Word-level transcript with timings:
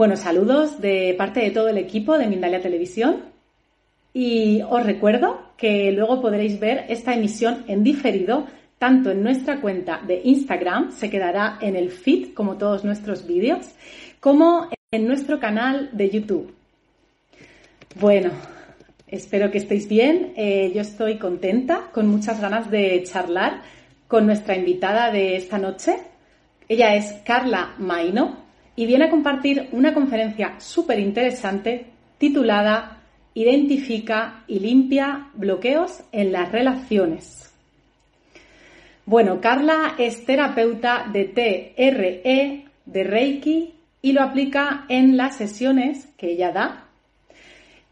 Bueno, 0.00 0.16
saludos 0.16 0.80
de 0.80 1.14
parte 1.18 1.40
de 1.40 1.50
todo 1.50 1.68
el 1.68 1.76
equipo 1.76 2.16
de 2.16 2.26
Mindalia 2.26 2.62
Televisión 2.62 3.16
y 4.14 4.62
os 4.62 4.82
recuerdo 4.82 5.52
que 5.58 5.92
luego 5.92 6.22
podréis 6.22 6.58
ver 6.58 6.86
esta 6.88 7.12
emisión 7.12 7.64
en 7.68 7.84
diferido 7.84 8.46
tanto 8.78 9.10
en 9.10 9.22
nuestra 9.22 9.60
cuenta 9.60 10.00
de 10.00 10.22
Instagram, 10.24 10.90
se 10.90 11.10
quedará 11.10 11.58
en 11.60 11.76
el 11.76 11.90
feed 11.90 12.32
como 12.32 12.56
todos 12.56 12.82
nuestros 12.82 13.26
vídeos, 13.26 13.74
como 14.20 14.70
en 14.90 15.06
nuestro 15.06 15.38
canal 15.38 15.90
de 15.92 16.08
YouTube. 16.08 16.54
Bueno, 17.96 18.30
espero 19.06 19.50
que 19.50 19.58
estéis 19.58 19.86
bien. 19.86 20.32
Eh, 20.34 20.72
yo 20.74 20.80
estoy 20.80 21.18
contenta, 21.18 21.90
con 21.92 22.06
muchas 22.06 22.40
ganas 22.40 22.70
de 22.70 23.02
charlar 23.02 23.60
con 24.08 24.24
nuestra 24.24 24.56
invitada 24.56 25.12
de 25.12 25.36
esta 25.36 25.58
noche. 25.58 25.98
Ella 26.70 26.94
es 26.94 27.20
Carla 27.22 27.74
Maino 27.76 28.48
y 28.80 28.86
viene 28.86 29.04
a 29.04 29.10
compartir 29.10 29.68
una 29.72 29.92
conferencia 29.92 30.54
súper 30.58 30.98
interesante 31.00 31.84
titulada 32.16 33.02
Identifica 33.34 34.42
y 34.46 34.58
limpia 34.58 35.28
bloqueos 35.34 36.02
en 36.12 36.32
las 36.32 36.50
relaciones. 36.50 37.52
Bueno, 39.04 39.38
Carla 39.42 39.96
es 39.98 40.24
terapeuta 40.24 41.04
de 41.12 41.24
TRE, 41.26 42.64
de 42.86 43.04
Reiki 43.04 43.74
y 44.00 44.12
lo 44.12 44.22
aplica 44.22 44.86
en 44.88 45.18
las 45.18 45.36
sesiones 45.36 46.08
que 46.16 46.32
ella 46.32 46.50
da. 46.50 46.86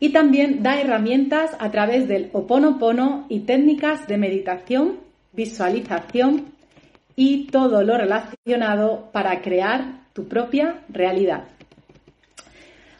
Y 0.00 0.08
también 0.08 0.62
da 0.62 0.80
herramientas 0.80 1.55
a 1.58 1.70
través 1.70 2.08
del 2.08 2.30
oponopono 2.33 3.27
y 3.28 3.41
técnicas 3.41 4.06
de 4.06 4.17
meditación, 4.17 5.00
visualización 5.34 6.47
y 7.14 7.48
todo 7.48 7.83
lo 7.83 7.98
relacionado 7.98 9.11
para 9.12 9.42
crear 9.42 10.08
tu 10.19 10.27
propia 10.27 10.80
realidad. 10.88 11.44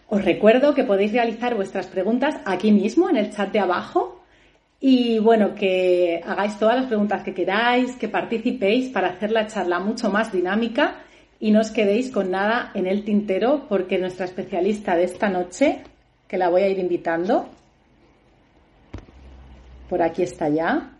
Os 0.07 0.25
recuerdo 0.25 0.73
que 0.73 0.85
podéis 0.85 1.11
realizar 1.11 1.57
vuestras 1.57 1.89
preguntas 1.89 2.37
aquí 2.45 2.71
mismo 2.71 3.11
en 3.11 3.17
el 3.17 3.33
chat 3.35 3.51
de 3.51 3.59
abajo 3.59 4.23
y 4.79 5.19
bueno, 5.19 5.57
que 5.57 6.23
hagáis 6.25 6.57
todas 6.61 6.77
las 6.77 6.87
preguntas 6.87 7.25
que 7.25 7.35
queráis, 7.35 7.97
que 7.97 8.07
participéis 8.07 8.91
para 8.91 9.09
hacer 9.09 9.33
la 9.33 9.49
charla 9.49 9.81
mucho 9.81 10.11
más 10.11 10.31
dinámica 10.31 10.99
y 11.41 11.51
no 11.51 11.59
os 11.59 11.73
quedéis 11.73 12.13
con 12.13 12.31
nada 12.31 12.71
en 12.75 12.87
el 12.87 13.03
tintero 13.03 13.67
porque 13.69 13.99
nuestra 13.99 14.27
especialista 14.27 14.95
de 14.95 15.03
esta 15.03 15.29
noche, 15.29 15.83
que 16.29 16.39
la 16.39 16.51
voy 16.51 16.63
a 16.63 16.69
ir 16.69 16.79
invitando, 16.79 17.49
por 19.89 20.03
aquí 20.03 20.23
está 20.23 20.49
ya, 20.51 20.98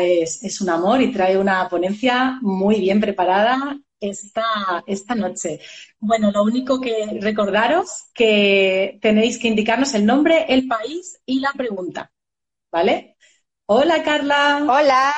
es, 0.00 0.60
un 0.60 0.70
amor 0.70 1.00
y 1.02 1.12
trae 1.12 1.38
una 1.38 1.68
ponencia 1.68 2.38
muy 2.42 2.80
bien 2.80 3.00
preparada 3.00 3.78
esta, 4.00 4.84
esta 4.86 5.14
noche. 5.14 5.60
Bueno, 5.98 6.30
lo 6.30 6.42
único 6.42 6.80
que 6.80 7.18
recordaros 7.20 8.10
que 8.14 8.98
tenéis 9.00 9.38
que 9.38 9.48
indicarnos 9.48 9.94
el 9.94 10.06
nombre, 10.06 10.46
el 10.48 10.66
país 10.66 11.20
y 11.24 11.40
la 11.40 11.52
pregunta. 11.52 12.10
¿Vale? 12.70 13.16
Hola, 13.66 14.02
Carla. 14.02 14.64
Hola. 14.68 15.12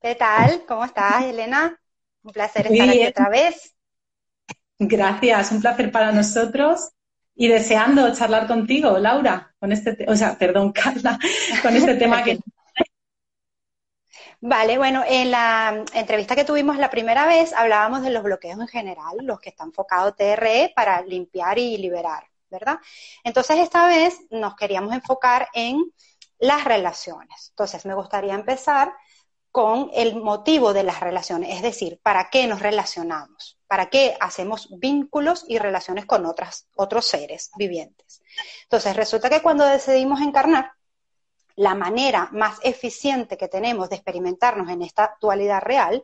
¿Qué 0.00 0.14
tal? 0.14 0.64
¿Cómo 0.66 0.84
estás, 0.84 1.24
Elena? 1.24 1.78
Un 2.22 2.32
placer 2.32 2.66
estar 2.66 2.88
aquí 2.88 3.06
otra 3.06 3.28
vez. 3.28 3.74
Gracias, 4.78 5.52
un 5.52 5.60
placer 5.60 5.92
para 5.92 6.12
nosotros 6.12 6.90
y 7.34 7.48
deseando 7.48 8.12
charlar 8.14 8.46
contigo, 8.46 8.98
Laura, 8.98 9.54
con 9.58 9.72
este, 9.72 10.04
o 10.08 10.16
sea, 10.16 10.36
perdón, 10.36 10.72
Carla, 10.74 11.18
con 11.62 11.74
este 11.74 11.94
tema 11.94 12.22
que 12.22 12.38
Vale, 14.44 14.76
bueno, 14.76 15.04
en 15.06 15.30
la 15.30 15.84
entrevista 15.94 16.34
que 16.34 16.44
tuvimos 16.44 16.76
la 16.76 16.90
primera 16.90 17.26
vez 17.26 17.52
hablábamos 17.52 18.02
de 18.02 18.10
los 18.10 18.24
bloqueos 18.24 18.58
en 18.58 18.66
general, 18.66 19.18
los 19.20 19.38
que 19.38 19.50
están 19.50 19.68
enfocados 19.68 20.16
TRE 20.16 20.72
para 20.74 21.00
limpiar 21.02 21.60
y 21.60 21.78
liberar, 21.78 22.26
¿verdad? 22.50 22.80
Entonces 23.22 23.58
esta 23.60 23.86
vez 23.86 24.18
nos 24.30 24.56
queríamos 24.56 24.92
enfocar 24.94 25.48
en 25.54 25.92
las 26.40 26.64
relaciones. 26.64 27.50
Entonces 27.50 27.86
me 27.86 27.94
gustaría 27.94 28.34
empezar 28.34 28.92
con 29.52 29.90
el 29.94 30.16
motivo 30.16 30.72
de 30.72 30.82
las 30.82 30.98
relaciones, 30.98 31.54
es 31.54 31.62
decir, 31.62 32.00
¿para 32.02 32.28
qué 32.28 32.48
nos 32.48 32.58
relacionamos? 32.58 33.60
¿Para 33.68 33.90
qué 33.90 34.16
hacemos 34.18 34.68
vínculos 34.80 35.44
y 35.46 35.58
relaciones 35.58 36.04
con 36.04 36.26
otras, 36.26 36.66
otros 36.74 37.06
seres 37.06 37.52
vivientes? 37.56 38.20
Entonces 38.64 38.96
resulta 38.96 39.30
que 39.30 39.40
cuando 39.40 39.64
decidimos 39.64 40.20
encarnar, 40.20 40.72
la 41.56 41.74
manera 41.74 42.28
más 42.32 42.58
eficiente 42.62 43.36
que 43.36 43.48
tenemos 43.48 43.88
de 43.88 43.96
experimentarnos 43.96 44.68
en 44.70 44.82
esta 44.82 45.16
dualidad 45.20 45.62
real 45.62 46.02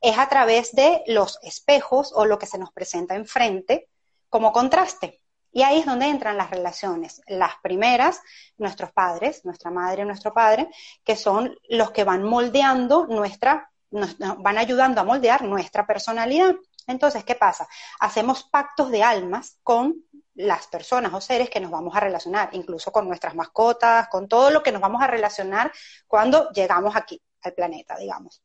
es 0.00 0.18
a 0.18 0.28
través 0.28 0.72
de 0.72 1.02
los 1.06 1.38
espejos 1.42 2.12
o 2.14 2.24
lo 2.24 2.38
que 2.38 2.46
se 2.46 2.58
nos 2.58 2.72
presenta 2.72 3.14
enfrente 3.14 3.88
como 4.28 4.52
contraste. 4.52 5.20
Y 5.50 5.62
ahí 5.62 5.80
es 5.80 5.86
donde 5.86 6.06
entran 6.06 6.36
las 6.36 6.50
relaciones. 6.50 7.22
Las 7.26 7.52
primeras, 7.62 8.20
nuestros 8.58 8.92
padres, 8.92 9.44
nuestra 9.44 9.70
madre 9.70 10.04
nuestro 10.04 10.32
padre, 10.32 10.68
que 11.04 11.16
son 11.16 11.56
los 11.68 11.90
que 11.90 12.04
van 12.04 12.22
moldeando 12.22 13.06
nuestra, 13.06 13.70
van 13.90 14.58
ayudando 14.58 15.00
a 15.00 15.04
moldear 15.04 15.42
nuestra 15.42 15.86
personalidad. 15.86 16.54
Entonces, 16.86 17.24
¿qué 17.24 17.34
pasa? 17.34 17.68
Hacemos 18.00 18.44
pactos 18.44 18.90
de 18.90 19.02
almas 19.02 19.58
con 19.62 20.04
las 20.38 20.68
personas 20.68 21.12
o 21.12 21.20
seres 21.20 21.50
que 21.50 21.58
nos 21.58 21.70
vamos 21.70 21.96
a 21.96 22.00
relacionar, 22.00 22.50
incluso 22.52 22.92
con 22.92 23.08
nuestras 23.08 23.34
mascotas, 23.34 24.08
con 24.08 24.28
todo 24.28 24.50
lo 24.50 24.62
que 24.62 24.70
nos 24.70 24.80
vamos 24.80 25.02
a 25.02 25.08
relacionar 25.08 25.72
cuando 26.06 26.50
llegamos 26.50 26.94
aquí, 26.94 27.20
al 27.42 27.54
planeta, 27.54 27.96
digamos, 27.96 28.40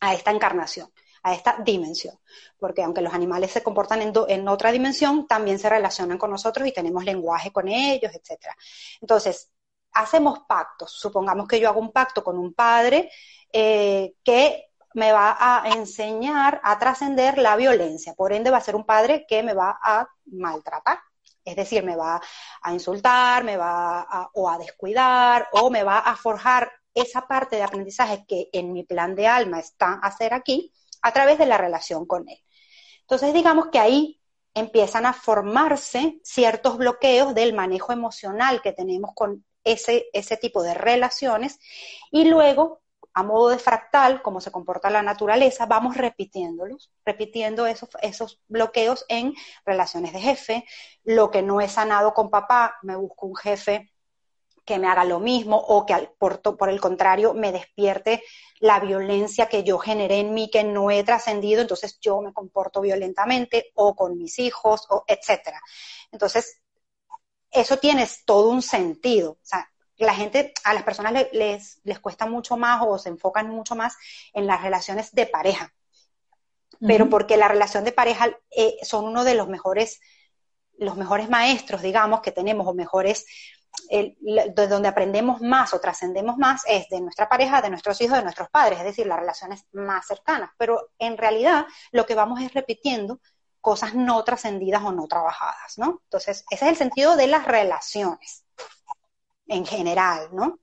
a 0.00 0.14
esta 0.14 0.32
encarnación, 0.32 0.92
a 1.22 1.34
esta 1.34 1.56
dimensión. 1.64 2.18
Porque 2.58 2.82
aunque 2.82 3.02
los 3.02 3.14
animales 3.14 3.52
se 3.52 3.62
comportan 3.62 4.02
en, 4.02 4.48
otra 4.48 4.72
dimensión, 4.72 5.28
también 5.28 5.60
se 5.60 5.68
relacionan 5.68 6.18
con 6.18 6.32
nosotros 6.32 6.66
y 6.66 6.72
tenemos 6.72 7.04
lenguaje 7.04 7.52
con 7.52 7.68
ellos, 7.68 8.12
etc. 8.12 8.48
Entonces, 9.00 9.48
hacemos 9.92 10.40
pactos. 10.40 10.90
Supongamos 10.90 11.46
que 11.46 11.60
yo 11.60 11.68
hago 11.68 11.80
un 11.80 11.92
pacto 11.92 12.24
con 12.24 12.36
un 12.36 12.52
padre 12.52 13.12
eh, 13.52 14.14
que 14.24 14.70
me 14.94 15.12
va 15.12 15.36
a 15.38 15.68
enseñar 15.68 16.60
a 16.64 16.80
trascender 16.80 17.38
la 17.38 17.54
violencia. 17.54 18.14
Por 18.14 18.32
ende, 18.32 18.50
va 18.50 18.56
a 18.56 18.60
ser 18.60 18.74
un 18.74 18.84
padre 18.84 19.24
que 19.28 19.44
me 19.44 19.54
va 19.54 19.78
a 19.80 20.08
maltratar 20.26 20.98
es 21.48 21.56
decir, 21.56 21.84
me 21.84 21.96
va 21.96 22.20
a 22.62 22.72
insultar, 22.72 23.44
me 23.44 23.56
va 23.56 24.00
a, 24.00 24.30
o 24.34 24.48
a 24.48 24.58
descuidar, 24.58 25.48
o 25.52 25.70
me 25.70 25.82
va 25.82 25.98
a 25.98 26.16
forjar 26.16 26.70
esa 26.94 27.26
parte 27.26 27.56
de 27.56 27.62
aprendizaje 27.62 28.24
que 28.26 28.48
en 28.52 28.72
mi 28.72 28.84
plan 28.84 29.14
de 29.14 29.26
alma 29.26 29.60
está 29.60 29.94
hacer 29.94 30.34
aquí 30.34 30.72
a 31.02 31.12
través 31.12 31.38
de 31.38 31.46
la 31.46 31.58
relación 31.58 32.06
con 32.06 32.28
él. 32.28 32.38
Entonces, 33.00 33.32
digamos 33.32 33.68
que 33.68 33.78
ahí 33.78 34.20
empiezan 34.54 35.06
a 35.06 35.12
formarse 35.12 36.20
ciertos 36.22 36.78
bloqueos 36.78 37.34
del 37.34 37.54
manejo 37.54 37.92
emocional 37.92 38.60
que 38.62 38.72
tenemos 38.72 39.12
con 39.14 39.44
ese, 39.64 40.06
ese 40.12 40.36
tipo 40.36 40.62
de 40.62 40.74
relaciones 40.74 41.58
y 42.10 42.24
luego 42.24 42.80
a 43.18 43.24
modo 43.24 43.48
de 43.48 43.58
fractal, 43.58 44.22
como 44.22 44.40
se 44.40 44.52
comporta 44.52 44.90
la 44.90 45.02
naturaleza, 45.02 45.66
vamos 45.66 45.96
repitiéndolos, 45.96 46.92
repitiendo 47.04 47.66
esos, 47.66 47.88
esos 48.00 48.40
bloqueos 48.46 49.04
en 49.08 49.34
relaciones 49.66 50.12
de 50.12 50.20
jefe. 50.20 50.64
Lo 51.02 51.28
que 51.28 51.42
no 51.42 51.60
he 51.60 51.68
sanado 51.68 52.14
con 52.14 52.30
papá, 52.30 52.76
me 52.82 52.94
busco 52.94 53.26
un 53.26 53.34
jefe 53.34 53.92
que 54.64 54.78
me 54.78 54.86
haga 54.86 55.04
lo 55.04 55.18
mismo 55.18 55.56
o 55.56 55.84
que 55.84 56.10
por, 56.16 56.40
el 56.68 56.80
contrario 56.80 57.34
me 57.34 57.50
despierte 57.50 58.22
la 58.60 58.78
violencia 58.78 59.48
que 59.48 59.64
yo 59.64 59.78
generé 59.78 60.20
en 60.20 60.32
mí 60.32 60.48
que 60.48 60.62
no 60.62 60.92
he 60.92 61.02
trascendido, 61.02 61.60
entonces 61.60 61.98
yo 62.00 62.20
me 62.20 62.32
comporto 62.32 62.80
violentamente 62.80 63.72
o 63.74 63.96
con 63.96 64.16
mis 64.16 64.38
hijos 64.38 64.86
o 64.90 65.02
etcétera. 65.08 65.60
Entonces, 66.12 66.62
eso 67.50 67.78
tiene 67.78 68.06
todo 68.24 68.50
un 68.50 68.62
sentido. 68.62 69.32
O 69.32 69.38
sea, 69.42 69.68
la 69.98 70.14
gente, 70.14 70.54
a 70.64 70.74
las 70.74 70.84
personas 70.84 71.12
les, 71.32 71.80
les 71.82 71.98
cuesta 71.98 72.26
mucho 72.26 72.56
más 72.56 72.82
o 72.86 72.98
se 72.98 73.08
enfocan 73.08 73.50
mucho 73.50 73.74
más 73.74 73.96
en 74.32 74.46
las 74.46 74.62
relaciones 74.62 75.12
de 75.12 75.26
pareja. 75.26 75.74
pero 76.80 77.10
porque 77.10 77.36
la 77.36 77.48
relación 77.48 77.82
de 77.82 77.90
pareja 77.92 78.30
eh, 78.50 78.76
son 78.82 79.04
uno 79.06 79.24
de 79.24 79.34
los 79.34 79.48
mejores, 79.48 80.00
los 80.78 80.96
mejores 80.96 81.28
maestros, 81.28 81.82
digamos, 81.82 82.20
que 82.20 82.30
tenemos, 82.30 82.68
o 82.68 82.74
mejores, 82.74 83.26
de 83.90 84.68
donde 84.68 84.88
aprendemos 84.88 85.40
más 85.40 85.74
o 85.74 85.80
trascendemos 85.80 86.36
más, 86.36 86.62
es 86.68 86.88
de 86.88 87.00
nuestra 87.00 87.28
pareja, 87.28 87.60
de 87.60 87.70
nuestros 87.70 88.00
hijos, 88.00 88.16
de 88.16 88.22
nuestros 88.22 88.48
padres, 88.50 88.78
es 88.78 88.84
decir, 88.84 89.06
las 89.06 89.18
relaciones 89.18 89.66
más 89.72 90.06
cercanas. 90.06 90.50
Pero 90.56 90.90
en 90.98 91.18
realidad 91.18 91.66
lo 91.90 92.06
que 92.06 92.14
vamos 92.14 92.40
es 92.40 92.54
repitiendo 92.54 93.20
cosas 93.60 93.94
no 93.94 94.22
trascendidas 94.22 94.82
o 94.84 94.92
no 94.92 95.08
trabajadas, 95.08 95.78
¿no? 95.78 96.00
Entonces, 96.04 96.44
ese 96.50 96.64
es 96.66 96.70
el 96.70 96.76
sentido 96.76 97.16
de 97.16 97.26
las 97.26 97.44
relaciones 97.44 98.44
en 99.48 99.66
general, 99.66 100.28
¿no? 100.32 100.60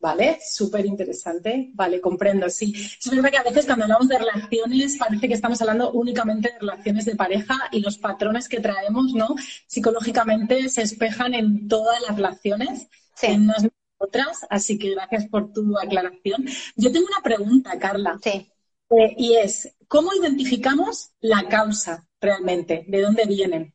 Vale, 0.00 0.38
súper 0.40 0.86
interesante. 0.86 1.70
Vale, 1.74 2.00
comprendo, 2.00 2.48
sí. 2.48 2.72
Es 2.74 3.10
verdad 3.10 3.30
que 3.30 3.38
a 3.38 3.42
veces 3.42 3.66
cuando 3.66 3.84
hablamos 3.84 4.08
de 4.08 4.18
relaciones 4.18 4.96
parece 4.96 5.26
que 5.26 5.34
estamos 5.34 5.60
hablando 5.60 5.90
únicamente 5.92 6.52
de 6.52 6.58
relaciones 6.60 7.04
de 7.04 7.16
pareja 7.16 7.58
y 7.72 7.80
los 7.80 7.98
patrones 7.98 8.48
que 8.48 8.60
traemos, 8.60 9.12
¿no? 9.14 9.34
Psicológicamente 9.66 10.68
se 10.68 10.82
espejan 10.82 11.34
en 11.34 11.66
todas 11.66 12.00
las 12.02 12.16
relaciones, 12.16 12.88
en 13.20 13.42
unas 13.42 13.66
otras. 13.98 14.46
Así 14.48 14.78
que 14.78 14.90
gracias 14.90 15.26
por 15.26 15.52
tu 15.52 15.76
aclaración. 15.76 16.46
Yo 16.76 16.92
tengo 16.92 17.06
una 17.06 17.22
pregunta, 17.22 17.76
Carla. 17.78 18.18
Sí. 18.22 18.48
Eh, 18.90 19.14
y 19.18 19.34
es, 19.34 19.74
¿cómo 19.88 20.12
identificamos 20.14 21.10
la 21.20 21.48
causa 21.48 22.06
realmente? 22.20 22.84
¿De 22.86 23.02
dónde 23.02 23.26
vienen? 23.26 23.74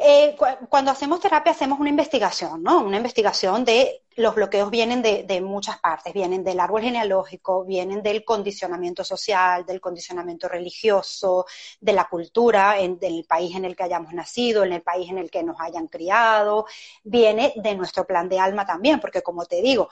Eh, 0.00 0.36
cuando 0.68 0.92
hacemos 0.92 1.18
terapia 1.18 1.50
hacemos 1.50 1.80
una 1.80 1.90
investigación, 1.90 2.62
¿no? 2.62 2.84
Una 2.84 2.98
investigación 2.98 3.64
de 3.64 4.04
los 4.14 4.32
bloqueos 4.32 4.70
vienen 4.70 5.02
de, 5.02 5.40
muchas 5.40 5.80
partes, 5.80 6.14
vienen 6.14 6.44
del 6.44 6.60
árbol 6.60 6.82
genealógico, 6.82 7.64
vienen 7.64 8.00
del 8.00 8.24
condicionamiento 8.24 9.02
social, 9.02 9.66
del 9.66 9.80
condicionamiento 9.80 10.48
religioso, 10.48 11.46
de 11.80 11.92
la 11.92 12.08
cultura, 12.08 12.78
en, 12.78 12.98
del 13.00 13.24
país 13.24 13.56
en 13.56 13.64
el 13.64 13.74
que 13.74 13.82
hayamos 13.84 14.12
nacido, 14.12 14.62
en 14.62 14.72
el 14.72 14.82
país 14.82 15.10
en 15.10 15.18
el 15.18 15.32
que 15.32 15.42
nos 15.42 15.60
hayan 15.60 15.88
criado, 15.88 16.66
viene 17.02 17.52
de 17.56 17.74
nuestro 17.74 18.06
plan 18.06 18.28
de 18.28 18.38
alma 18.38 18.64
también, 18.64 19.00
porque 19.00 19.22
como 19.22 19.46
te 19.46 19.62
digo, 19.62 19.88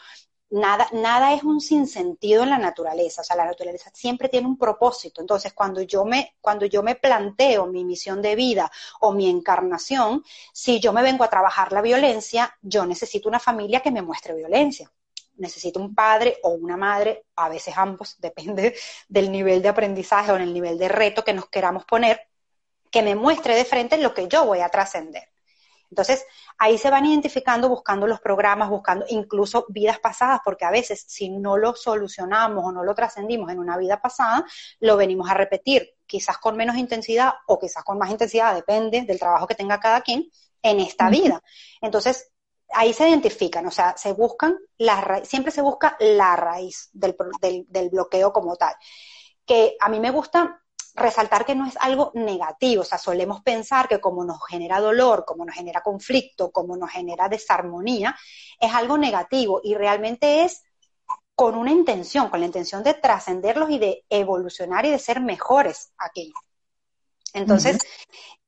nada, 0.51 0.89
nada 0.93 1.35
es 1.35 1.43
un 1.43 1.61
sinsentido 1.61 2.43
en 2.43 2.51
la 2.51 2.59
naturaleza, 2.59 3.23
o 3.23 3.25
sea, 3.25 3.37
la 3.37 3.47
naturaleza 3.47 3.91
siempre 3.93 4.29
tiene 4.29 4.47
un 4.47 4.59
propósito. 4.59 5.21
Entonces, 5.21 5.53
cuando 5.53 5.83
yo 5.83 6.05
me, 6.05 6.37
cuando 6.41 6.67
yo 6.67 6.83
me 6.83 6.95
planteo 6.95 7.67
mi 7.67 7.85
misión 7.85 8.23
de 8.23 8.37
vida 8.37 8.71
o 9.01 9.13
mi 9.13 9.29
encarnación, 9.29 10.23
si 10.53 10.81
yo 10.81 10.93
me 10.93 11.03
vengo 11.03 11.25
a 11.25 11.31
trabajar 11.31 11.73
la 11.73 11.83
violencia, 11.83 12.57
yo 12.63 12.87
necesito 12.87 13.29
una 13.29 13.41
familia 13.41 13.81
que 13.81 13.91
me 13.91 14.03
muestre 14.03 14.35
violencia. 14.35 14.91
Necesito 15.37 15.81
un 15.81 15.95
padre 15.95 16.39
o 16.43 16.51
una 16.51 16.77
madre, 16.77 17.27
a 17.37 17.49
veces 17.49 17.77
ambos, 17.77 18.17
depende 18.21 18.75
del 19.09 19.31
nivel 19.31 19.63
de 19.63 19.69
aprendizaje 19.69 20.33
o 20.33 20.37
el 20.37 20.53
nivel 20.53 20.79
de 20.79 20.89
reto 20.89 21.25
que 21.25 21.35
nos 21.35 21.49
queramos 21.49 21.85
poner, 21.85 22.29
que 22.91 23.03
me 23.03 23.15
muestre 23.15 23.55
de 23.57 23.65
frente 23.65 23.99
lo 23.99 24.15
que 24.15 24.29
yo 24.29 24.47
voy 24.47 24.61
a 24.61 24.69
trascender. 24.69 25.29
Entonces, 25.91 26.25
ahí 26.59 26.79
se 26.79 26.91
van 26.91 27.07
identificando, 27.07 27.69
buscando 27.69 28.07
los 28.07 28.21
programas, 28.21 28.69
buscando 28.69 29.05
incluso 29.09 29.67
vidas 29.69 29.99
pasadas, 29.99 30.41
porque 30.45 30.65
a 30.65 30.71
veces 30.71 31.05
si 31.07 31.31
no 31.31 31.57
lo 31.57 31.75
solucionamos 31.75 32.65
o 32.65 32.73
no 32.73 32.85
lo 32.85 32.95
trascendimos 32.95 33.51
en 33.51 33.59
una 33.59 33.77
vida 33.77 34.01
pasada, 34.01 34.45
lo 34.81 34.97
venimos 34.97 35.31
a 35.31 35.35
repetir, 35.35 35.95
quizás 36.07 36.39
con 36.39 36.57
menos 36.57 36.77
intensidad 36.77 37.35
o 37.47 37.59
quizás 37.59 37.85
con 37.85 37.99
más 37.99 38.11
intensidad, 38.11 38.55
depende 38.55 39.03
del 39.03 39.19
trabajo 39.19 39.47
que 39.47 39.55
tenga 39.55 39.81
cada 39.81 40.01
quien 40.01 40.29
en 40.63 40.81
esta 40.81 41.09
vida. 41.09 41.43
Entonces, 41.81 42.31
ahí 42.73 42.93
se 42.93 43.09
identifican, 43.09 43.67
o 43.67 43.71
sea, 43.71 43.97
se 43.97 44.13
buscan, 44.13 44.59
la 44.79 45.23
siempre 45.25 45.53
se 45.53 45.63
busca 45.63 45.97
la 46.01 46.37
raíz 46.37 46.91
del, 46.93 47.17
del 47.69 47.91
bloqueo 47.91 48.33
como 48.33 48.57
tal. 48.57 48.75
Que 49.45 49.77
a 49.81 49.89
mí 49.89 50.01
me 50.01 50.11
gusta 50.11 50.61
resaltar 50.97 51.45
que 51.45 51.55
no 51.55 51.67
es 51.67 51.77
algo 51.79 52.11
negativo, 52.15 52.83
o 52.83 52.85
sea, 52.85 52.99
solemos 52.99 53.43
pensar 53.43 53.87
que 53.87 54.01
como 54.01 54.25
nos 54.25 54.39
genera 54.49 54.81
dolor, 54.81 55.25
como 55.27 55.45
nos 55.45 55.55
genera 55.55 55.83
conflicto, 55.83 56.51
como 56.51 56.77
nos 56.77 56.91
genera 56.91 57.29
desarmonía, 57.29 58.17
es 58.59 58.73
algo 58.73 58.97
negativo 58.97 59.61
y 59.63 59.75
realmente 59.75 60.45
es 60.45 60.63
con 61.35 61.55
una 61.55 61.71
intención, 61.71 62.31
con 62.31 62.41
la 62.41 62.47
intención 62.47 62.83
de 62.83 62.95
trascenderlos 62.95 63.71
y 63.71 63.79
de 63.79 64.05
evolucionar 64.09 64.87
y 64.87 64.91
de 64.91 64.99
ser 64.99 65.21
mejores 65.21 65.93
aquí. 65.99 66.33
Entonces, 67.35 67.79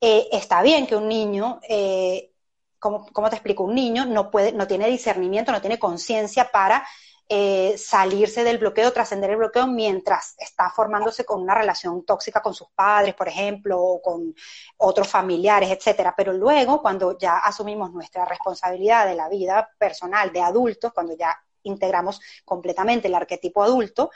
eh, 0.00 0.28
está 0.32 0.62
bien 0.62 0.86
que 0.86 0.96
un 0.96 1.06
niño, 1.06 1.60
eh, 1.68 2.32
¿cómo, 2.78 3.04
te 3.28 3.36
explico? 3.36 3.64
Un 3.64 3.74
niño 3.74 4.06
no 4.06 4.30
puede, 4.30 4.52
no 4.52 4.66
tiene 4.66 4.88
discernimiento, 4.88 5.52
no 5.52 5.60
tiene 5.60 5.78
conciencia 5.78 6.50
para 6.50 6.86
eh, 7.28 7.76
salirse 7.76 8.42
del 8.42 8.58
bloqueo, 8.58 8.92
trascender 8.92 9.30
el 9.30 9.36
bloqueo 9.36 9.66
mientras 9.66 10.34
está 10.38 10.70
formándose 10.70 11.24
con 11.24 11.42
una 11.42 11.54
relación 11.54 12.04
tóxica 12.04 12.40
con 12.40 12.54
sus 12.54 12.68
padres, 12.70 13.14
por 13.14 13.28
ejemplo, 13.28 13.80
o 13.80 14.00
con 14.00 14.34
otros 14.78 15.08
familiares, 15.08 15.70
etcétera. 15.70 16.14
Pero 16.16 16.32
luego, 16.32 16.80
cuando 16.80 17.18
ya 17.18 17.38
asumimos 17.38 17.92
nuestra 17.92 18.24
responsabilidad 18.24 19.06
de 19.06 19.14
la 19.14 19.28
vida 19.28 19.68
personal 19.78 20.32
de 20.32 20.40
adultos, 20.40 20.92
cuando 20.94 21.16
ya 21.16 21.38
integramos 21.64 22.20
completamente 22.44 23.08
el 23.08 23.14
arquetipo 23.14 23.62
adulto, 23.62 24.10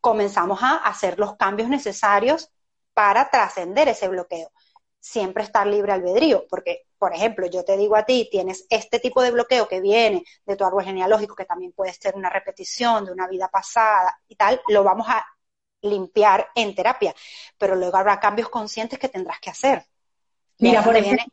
comenzamos 0.00 0.62
a 0.62 0.76
hacer 0.76 1.18
los 1.18 1.36
cambios 1.36 1.68
necesarios 1.68 2.50
para 2.92 3.30
trascender 3.30 3.88
ese 3.88 4.08
bloqueo 4.08 4.52
siempre 5.04 5.42
estar 5.42 5.66
libre 5.66 5.92
albedrío, 5.92 6.46
porque, 6.48 6.86
por 7.04 7.14
ejemplo, 7.14 7.46
yo 7.50 7.62
te 7.66 7.76
digo 7.76 7.96
a 7.96 8.06
ti, 8.06 8.30
tienes 8.30 8.66
este 8.70 8.98
tipo 8.98 9.20
de 9.20 9.30
bloqueo 9.30 9.68
que 9.68 9.82
viene 9.82 10.24
de 10.46 10.56
tu 10.56 10.64
árbol 10.64 10.84
genealógico, 10.84 11.34
que 11.34 11.44
también 11.44 11.72
puede 11.72 11.92
ser 11.92 12.16
una 12.16 12.30
repetición 12.30 13.04
de 13.04 13.12
una 13.12 13.28
vida 13.28 13.48
pasada 13.48 14.18
y 14.26 14.36
tal, 14.36 14.62
lo 14.68 14.82
vamos 14.82 15.06
a 15.10 15.22
limpiar 15.82 16.48
en 16.54 16.74
terapia, 16.74 17.14
pero 17.58 17.76
luego 17.76 17.98
habrá 17.98 18.18
cambios 18.18 18.48
conscientes 18.48 18.98
que 18.98 19.10
tendrás 19.10 19.38
que 19.38 19.50
hacer. 19.50 19.84
Mira, 20.60 20.82
por 20.82 20.96
ejemplo, 20.96 21.26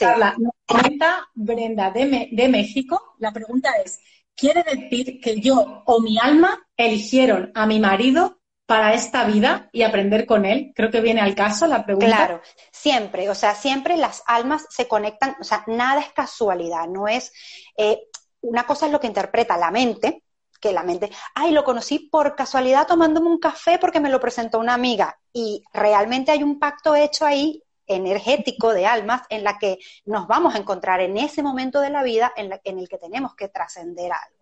la 0.00 0.36
comenta 0.64 1.26
Brenda 1.34 1.90
de, 1.90 2.28
de 2.30 2.48
México, 2.48 3.16
la 3.18 3.32
pregunta 3.32 3.72
es, 3.84 3.98
¿quiere 4.36 4.62
decir 4.62 5.20
que 5.20 5.40
yo 5.40 5.82
o 5.86 6.00
mi 6.00 6.18
alma 6.20 6.68
eligieron 6.76 7.50
a 7.52 7.66
mi 7.66 7.80
marido 7.80 8.38
para 8.66 8.94
esta 8.94 9.24
vida 9.24 9.68
y 9.72 9.82
aprender 9.82 10.26
con 10.26 10.44
él? 10.44 10.72
Creo 10.74 10.90
que 10.90 11.00
viene 11.00 11.20
al 11.20 11.34
caso 11.34 11.66
la 11.66 11.84
pregunta. 11.84 12.08
Claro, 12.08 12.42
siempre, 12.70 13.30
o 13.30 13.34
sea, 13.34 13.54
siempre 13.54 13.96
las 13.96 14.22
almas 14.26 14.66
se 14.70 14.88
conectan, 14.88 15.36
o 15.40 15.44
sea, 15.44 15.64
nada 15.68 16.00
es 16.00 16.12
casualidad, 16.12 16.86
no 16.88 17.06
es, 17.06 17.32
eh, 17.76 18.08
una 18.40 18.66
cosa 18.66 18.86
es 18.86 18.92
lo 18.92 19.00
que 19.00 19.06
interpreta 19.06 19.56
la 19.56 19.70
mente, 19.70 20.24
que 20.60 20.72
la 20.72 20.82
mente, 20.82 21.10
ay, 21.34 21.52
lo 21.52 21.64
conocí 21.64 21.98
por 22.10 22.34
casualidad 22.34 22.86
tomándome 22.86 23.28
un 23.28 23.38
café 23.38 23.78
porque 23.78 24.00
me 24.00 24.10
lo 24.10 24.20
presentó 24.20 24.58
una 24.58 24.74
amiga, 24.74 25.16
y 25.32 25.62
realmente 25.72 26.32
hay 26.32 26.42
un 26.42 26.58
pacto 26.58 26.96
hecho 26.96 27.24
ahí 27.24 27.62
energético 27.86 28.72
de 28.72 28.84
almas 28.84 29.22
en 29.28 29.44
la 29.44 29.58
que 29.58 29.78
nos 30.06 30.26
vamos 30.26 30.54
a 30.54 30.58
encontrar 30.58 31.00
en 31.00 31.16
ese 31.16 31.42
momento 31.42 31.80
de 31.80 31.90
la 31.90 32.02
vida 32.02 32.32
en, 32.36 32.52
en 32.64 32.78
el 32.80 32.88
que 32.88 32.98
tenemos 32.98 33.36
que 33.36 33.48
trascender 33.48 34.10
algo. 34.10 34.35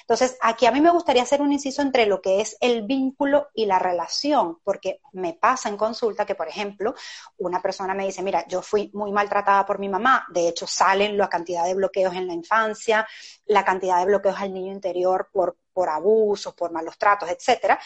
Entonces, 0.00 0.36
aquí 0.40 0.66
a 0.66 0.72
mí 0.72 0.80
me 0.80 0.90
gustaría 0.90 1.22
hacer 1.22 1.42
un 1.42 1.52
inciso 1.52 1.82
entre 1.82 2.06
lo 2.06 2.20
que 2.20 2.40
es 2.40 2.56
el 2.60 2.82
vínculo 2.82 3.48
y 3.54 3.66
la 3.66 3.78
relación, 3.78 4.58
porque 4.64 5.00
me 5.12 5.34
pasa 5.34 5.68
en 5.68 5.76
consulta 5.76 6.26
que, 6.26 6.34
por 6.34 6.48
ejemplo, 6.48 6.94
una 7.38 7.60
persona 7.60 7.94
me 7.94 8.06
dice, 8.06 8.22
mira, 8.22 8.46
yo 8.48 8.62
fui 8.62 8.90
muy 8.94 9.12
maltratada 9.12 9.64
por 9.66 9.78
mi 9.78 9.88
mamá, 9.88 10.26
de 10.30 10.48
hecho 10.48 10.66
salen 10.66 11.16
la 11.16 11.28
cantidad 11.28 11.64
de 11.64 11.74
bloqueos 11.74 12.14
en 12.14 12.26
la 12.26 12.34
infancia, 12.34 13.06
la 13.46 13.64
cantidad 13.64 13.98
de 13.98 14.06
bloqueos 14.06 14.40
al 14.40 14.52
niño 14.52 14.72
interior 14.72 15.28
por, 15.32 15.56
por 15.72 15.88
abusos, 15.88 16.54
por 16.54 16.72
malos 16.72 16.98
tratos, 16.98 17.28
etcétera, 17.30 17.78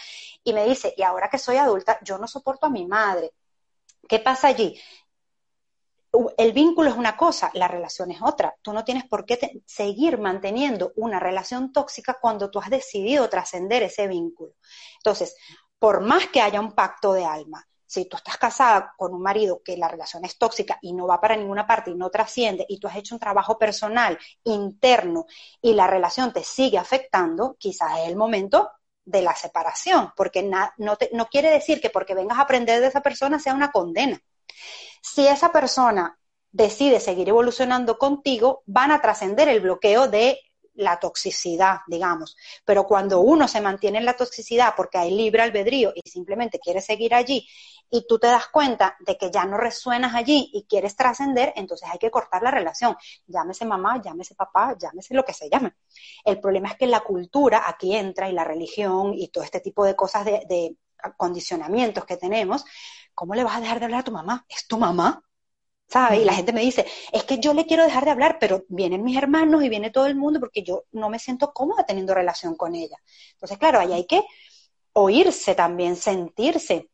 y 0.42 0.52
me 0.52 0.64
dice, 0.64 0.94
y 0.96 1.02
ahora 1.02 1.28
que 1.28 1.38
soy 1.38 1.56
adulta, 1.56 1.99
yo 2.02 2.18
no 2.18 2.26
soporto 2.26 2.66
a 2.66 2.70
mi 2.70 2.87
madre. 2.87 3.32
¿Qué 4.08 4.18
pasa 4.18 4.49
allí? 4.49 4.78
El 6.37 6.52
vínculo 6.52 6.90
es 6.90 6.97
una 6.97 7.16
cosa, 7.16 7.50
la 7.54 7.69
relación 7.69 8.11
es 8.11 8.21
otra. 8.23 8.54
Tú 8.62 8.73
no 8.73 8.85
tienes 8.85 9.04
por 9.04 9.25
qué 9.25 9.62
seguir 9.66 10.19
manteniendo 10.19 10.92
una 10.97 11.19
relación 11.19 11.73
tóxica 11.73 12.19
cuando 12.21 12.50
tú 12.50 12.59
has 12.59 12.71
decidido 12.71 13.28
trascender 13.28 13.83
ese 13.83 14.07
vínculo. 14.09 14.54
Entonces, 14.99 15.35
por 15.78 16.00
más 16.00 16.28
que 16.28 16.40
haya 16.40 16.61
un 16.61 16.73
pacto 16.73 17.14
de 17.14 17.25
alma, 17.25 17.66
si 17.87 18.07
tú 18.07 18.16
estás 18.16 18.38
casada 18.38 18.95
con 18.97 19.14
un 19.14 19.23
marido 19.23 19.62
que 19.62 19.76
la 19.76 19.88
relación 19.88 20.25
es 20.25 20.38
tóxica 20.38 20.78
y 20.81 20.92
no 20.95 21.07
va 21.07 21.21
para 21.21 21.37
ninguna 21.37 21.66
parte 21.66 21.90
y 21.90 21.95
no 21.95 22.11
trasciende, 22.11 22.64
y 22.69 22.78
tú 22.78 22.88
has 22.88 22.97
hecho 22.97 23.14
un 23.14 23.21
trabajo 23.21 23.59
personal 23.59 24.19
interno 24.45 25.26
y 25.61 25.75
la 25.75 25.87
relación 25.87 26.33
te 26.33 26.45
sigue 26.45 26.78
afectando, 26.78 27.57
quizás 27.59 27.99
es 27.99 28.09
el 28.09 28.16
momento 28.16 28.71
de 29.04 29.23
la 29.23 29.35
separación, 29.35 30.12
porque 30.16 30.42
no, 30.42 30.97
no 31.12 31.26
quiere 31.26 31.50
decir 31.50 31.81
que 31.81 31.90
porque 31.90 32.14
vengas 32.14 32.38
a 32.38 32.42
aprender 32.42 32.81
de 32.81 32.87
esa 32.87 33.02
persona 33.02 33.38
sea 33.38 33.54
una 33.54 33.73
condena. 33.73 34.19
Si 35.02 35.26
esa 35.26 35.52
persona 35.52 36.18
decide 36.50 37.00
seguir 37.00 37.28
evolucionando 37.28 37.99
contigo, 37.99 38.62
van 38.66 38.92
a 38.92 39.00
trascender 39.02 39.49
el 39.49 39.61
bloqueo 39.61 40.09
de 40.09 40.38
la 40.75 40.99
toxicidad, 40.99 41.80
digamos. 41.87 42.37
Pero 42.64 42.87
cuando 42.87 43.21
uno 43.21 43.47
se 43.49 43.61
mantiene 43.61 43.99
en 43.99 44.06
la 44.06 44.16
toxicidad 44.16 44.75
porque 44.76 44.99
hay 44.99 45.11
libre 45.11 45.42
albedrío 45.42 45.92
y 45.94 46.09
simplemente 46.09 46.59
quiere 46.59 46.80
seguir 46.80 47.14
allí 47.14 47.47
y 47.90 48.06
tú 48.06 48.18
te 48.18 48.26
das 48.26 48.49
cuenta 48.49 48.97
de 49.00 49.18
que 49.18 49.30
ya 49.30 49.44
no 49.44 49.59
resuenas 49.59 50.14
allí 50.14 50.50
y 50.54 50.64
quieres 50.64 50.97
trascender, 50.97 51.52
entonces 51.56 51.88
hay 51.92 51.99
que 51.99 52.11
cortar 52.11 52.42
la 52.42 52.50
relación. 52.50 52.97
Llámese 53.26 53.66
mamá, 53.66 54.00
llámese 54.02 54.35
papá, 54.35 54.75
llámese 54.80 55.12
lo 55.14 55.25
que 55.25 55.35
se 55.35 55.50
llame. 55.50 55.75
El 56.25 56.40
problema 56.40 56.68
es 56.68 56.76
que 56.76 56.87
la 56.87 57.00
cultura 57.00 57.64
aquí 57.66 57.94
entra 57.94 58.30
y 58.30 58.32
la 58.32 58.44
religión 58.44 59.12
y 59.14 59.28
todo 59.28 59.44
este 59.44 59.61
tipo 59.61 59.85
de 59.85 59.94
cosas 59.94 60.25
de, 60.25 60.76
condicionamientos 61.16 62.04
que 62.04 62.16
tenemos, 62.16 62.64
¿cómo 63.14 63.35
le 63.35 63.45
vas 63.45 63.57
a 63.57 63.61
dejar 63.61 63.78
de 63.78 63.87
hablar 63.87 64.00
a 64.00 64.04
tu 64.04 64.12
mamá? 64.12 64.45
Es 64.49 64.66
tu 64.66 64.78
mamá. 64.78 65.23
¿Sabes? 65.88 66.21
Y 66.21 66.25
la 66.25 66.33
gente 66.33 66.54
me 66.54 66.62
dice, 66.62 66.87
es 67.12 67.25
que 67.25 67.38
yo 67.38 67.52
le 67.52 67.66
quiero 67.66 67.85
dejar 67.85 68.07
de 68.07 68.12
hablar, 68.12 68.38
pero 68.40 68.64
vienen 68.69 69.04
mis 69.04 69.16
hermanos 69.16 69.62
y 69.62 69.69
viene 69.69 69.90
todo 69.90 70.07
el 70.07 70.14
mundo 70.14 70.40
porque 70.40 70.62
yo 70.62 70.85
no 70.92 71.11
me 71.11 71.19
siento 71.19 71.52
cómoda 71.52 71.85
teniendo 71.85 72.14
relación 72.14 72.57
con 72.57 72.75
ella. 72.75 72.97
Entonces, 73.33 73.59
claro, 73.59 73.78
ahí 73.78 73.92
hay 73.92 74.07
que 74.07 74.25
oírse 74.95 75.54
también, 75.54 75.97
sentirse. 75.97 76.88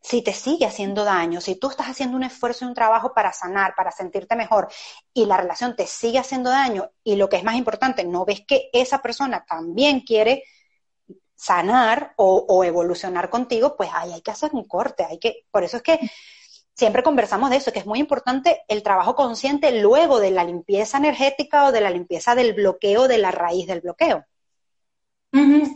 Si 0.00 0.22
te 0.22 0.32
sigue 0.32 0.64
haciendo 0.64 1.02
daño, 1.02 1.40
si 1.40 1.56
tú 1.56 1.68
estás 1.68 1.88
haciendo 1.88 2.16
un 2.16 2.22
esfuerzo 2.22 2.64
y 2.64 2.68
un 2.68 2.74
trabajo 2.74 3.12
para 3.12 3.32
sanar, 3.32 3.74
para 3.74 3.90
sentirte 3.90 4.36
mejor, 4.36 4.68
y 5.12 5.26
la 5.26 5.36
relación 5.36 5.74
te 5.74 5.88
sigue 5.88 6.20
haciendo 6.20 6.50
daño, 6.50 6.90
y 7.02 7.16
lo 7.16 7.28
que 7.28 7.36
es 7.38 7.42
más 7.42 7.56
importante, 7.56 8.04
no 8.04 8.24
ves 8.24 8.42
que 8.46 8.70
esa 8.72 9.02
persona 9.02 9.44
también 9.44 10.02
quiere 10.02 10.44
sanar 11.36 12.14
o, 12.16 12.64
evolucionar 12.64 13.30
contigo, 13.30 13.76
pues 13.76 13.90
ahí 13.92 14.12
hay 14.12 14.22
que 14.22 14.30
hacer 14.30 14.50
un 14.54 14.64
corte, 14.64 15.04
hay 15.04 15.18
que, 15.18 15.44
por 15.50 15.64
eso 15.64 15.76
es 15.76 15.82
que 15.82 15.98
siempre 16.74 17.02
conversamos 17.02 17.50
de 17.50 17.56
eso, 17.56 17.72
que 17.72 17.78
es 17.78 17.86
muy 17.86 18.00
importante 18.00 18.62
el 18.68 18.82
trabajo 18.82 19.14
consciente 19.14 19.80
luego 19.80 20.18
de 20.18 20.30
la 20.30 20.44
limpieza 20.44 20.98
energética 20.98 21.66
o 21.66 21.72
de 21.72 21.80
la 21.80 21.90
limpieza 21.90 22.34
del 22.34 22.54
bloqueo, 22.54 23.06
de 23.08 23.18
la 23.18 23.30
raíz 23.30 23.66
del 23.66 23.82
bloqueo. 23.82 24.24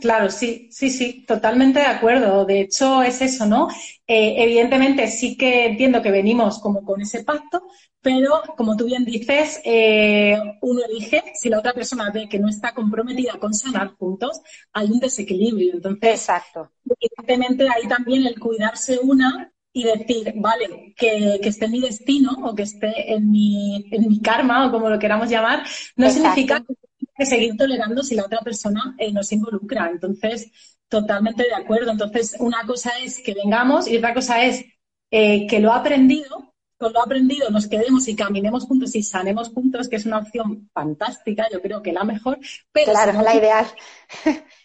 Claro, 0.01 0.29
sí, 0.29 0.69
sí, 0.71 0.89
sí, 0.89 1.25
totalmente 1.25 1.79
de 1.79 1.85
acuerdo. 1.85 2.45
De 2.45 2.61
hecho, 2.61 3.01
es 3.03 3.21
eso, 3.21 3.45
¿no? 3.45 3.67
Eh, 4.07 4.35
evidentemente 4.43 5.07
sí 5.07 5.37
que 5.37 5.67
entiendo 5.67 6.01
que 6.01 6.11
venimos 6.11 6.59
como 6.59 6.83
con 6.83 7.01
ese 7.01 7.23
pacto, 7.23 7.63
pero 8.01 8.41
como 8.57 8.75
tú 8.75 8.85
bien 8.85 9.05
dices, 9.05 9.61
eh, 9.63 10.37
uno 10.61 10.81
elige, 10.83 11.23
si 11.35 11.49
la 11.49 11.59
otra 11.59 11.73
persona 11.73 12.11
ve 12.11 12.27
que 12.27 12.39
no 12.39 12.49
está 12.49 12.73
comprometida 12.73 13.33
con 13.39 13.53
sanar 13.53 13.95
juntos, 13.95 14.41
hay 14.73 14.89
un 14.89 14.99
desequilibrio. 14.99 15.75
Entonces, 15.75 16.19
Exacto. 16.21 16.71
evidentemente 16.99 17.67
hay 17.69 17.87
también 17.87 18.25
el 18.25 18.39
cuidarse 18.39 18.99
una 19.01 19.51
y 19.73 19.83
decir, 19.83 20.33
vale, 20.35 20.93
que, 20.97 21.39
esté 21.41 21.65
en 21.65 21.71
mi 21.71 21.79
destino 21.79 22.31
o 22.43 22.53
que 22.55 22.63
esté 22.63 23.13
en 23.13 23.31
mi, 23.31 23.87
en 23.91 24.07
mi 24.07 24.19
karma 24.19 24.67
o 24.67 24.71
como 24.71 24.89
lo 24.89 24.99
queramos 24.99 25.29
llamar, 25.29 25.63
no 25.95 26.09
significa 26.09 26.59
que 26.59 26.73
seguir 27.17 27.55
tolerando 27.57 28.03
si 28.03 28.15
la 28.15 28.25
otra 28.25 28.39
persona 28.39 28.95
eh, 28.97 29.11
nos 29.11 29.31
involucra. 29.31 29.89
Entonces, 29.89 30.51
totalmente 30.87 31.43
de 31.43 31.53
acuerdo. 31.53 31.91
Entonces, 31.91 32.35
una 32.39 32.65
cosa 32.65 32.91
es 33.03 33.21
que 33.21 33.33
vengamos 33.33 33.87
y 33.87 33.97
otra 33.97 34.13
cosa 34.13 34.43
es 34.43 34.65
eh, 35.09 35.47
que 35.47 35.59
lo 35.59 35.71
ha 35.71 35.77
aprendido 35.77 36.51
con 36.81 36.93
lo 36.93 37.03
aprendido 37.03 37.51
nos 37.51 37.67
quedemos 37.67 38.07
y 38.07 38.15
caminemos 38.15 38.65
juntos 38.65 38.95
y 38.95 39.03
sanemos 39.03 39.49
juntos, 39.49 39.87
que 39.87 39.97
es 39.97 40.05
una 40.07 40.17
opción 40.17 40.67
fantástica, 40.73 41.45
yo 41.53 41.61
creo 41.61 41.83
que 41.83 41.93
la 41.93 42.03
mejor. 42.03 42.39
Pero 42.71 42.91
claro, 42.91 43.11
es 43.11 43.23
la 43.23 43.35
ideal. 43.35 43.67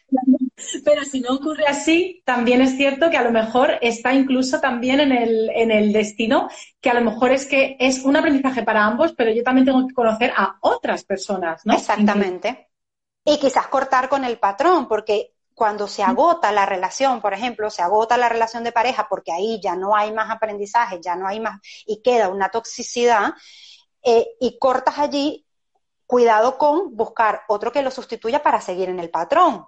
Pero 0.85 1.05
si 1.05 1.21
no 1.21 1.35
ocurre 1.35 1.67
así, 1.67 2.23
también 2.25 2.61
es 2.61 2.77
cierto 2.77 3.11
que 3.11 3.17
a 3.17 3.23
lo 3.23 3.31
mejor 3.31 3.79
está 3.83 4.15
incluso 4.15 4.61
también 4.61 5.01
en 5.01 5.13
el, 5.13 5.51
en 5.51 5.71
el 5.71 5.93
destino, 5.93 6.49
que 6.81 6.91
a 6.91 6.95
lo 6.95 7.03
mejor 7.03 7.33
es 7.33 7.47
que 7.47 7.77
es 7.79 8.05
un 8.05 8.17
aprendizaje 8.17 8.63
para 8.63 8.85
ambos, 8.85 9.13
pero 9.13 9.33
yo 9.33 9.43
también 9.43 9.67
tengo 9.67 9.87
que 9.87 9.95
conocer 9.95 10.33
a 10.37 10.57
otras 10.61 11.05
personas, 11.05 11.65
¿no? 11.65 11.75
Exactamente. 11.75 12.71
Y 13.25 13.39
quizás 13.39 13.67
cortar 13.67 14.09
con 14.09 14.25
el 14.25 14.39
patrón, 14.39 14.89
porque 14.89 15.35
cuando 15.57 15.89
se 15.89 16.03
agota 16.03 16.53
la 16.53 16.67
relación, 16.67 17.21
por 17.21 17.33
ejemplo, 17.33 17.71
se 17.71 17.83
agota 17.83 18.17
la 18.17 18.29
relación 18.29 18.63
de 18.63 18.73
pareja 18.73 19.07
porque 19.09 19.33
ahí 19.33 19.59
ya 19.63 19.75
no 19.75 19.97
hay 19.97 20.13
más 20.13 20.31
aprendizaje, 20.31 21.01
ya 21.03 21.17
no 21.17 21.27
hay 21.27 21.41
más 21.41 21.61
y 21.87 22.03
queda 22.03 22.29
una 22.29 22.51
toxicidad 22.51 23.33
eh, 24.03 24.37
y 24.39 24.59
cortas 24.59 24.99
allí, 24.99 25.47
cuidado 26.07 26.59
con 26.59 26.95
buscar 26.95 27.41
otro 27.49 27.73
que 27.73 27.83
lo 27.83 27.91
sustituya 27.91 28.43
para 28.43 28.61
seguir 28.61 28.91
en 28.91 29.01
el 29.01 29.11
patrón. 29.11 29.67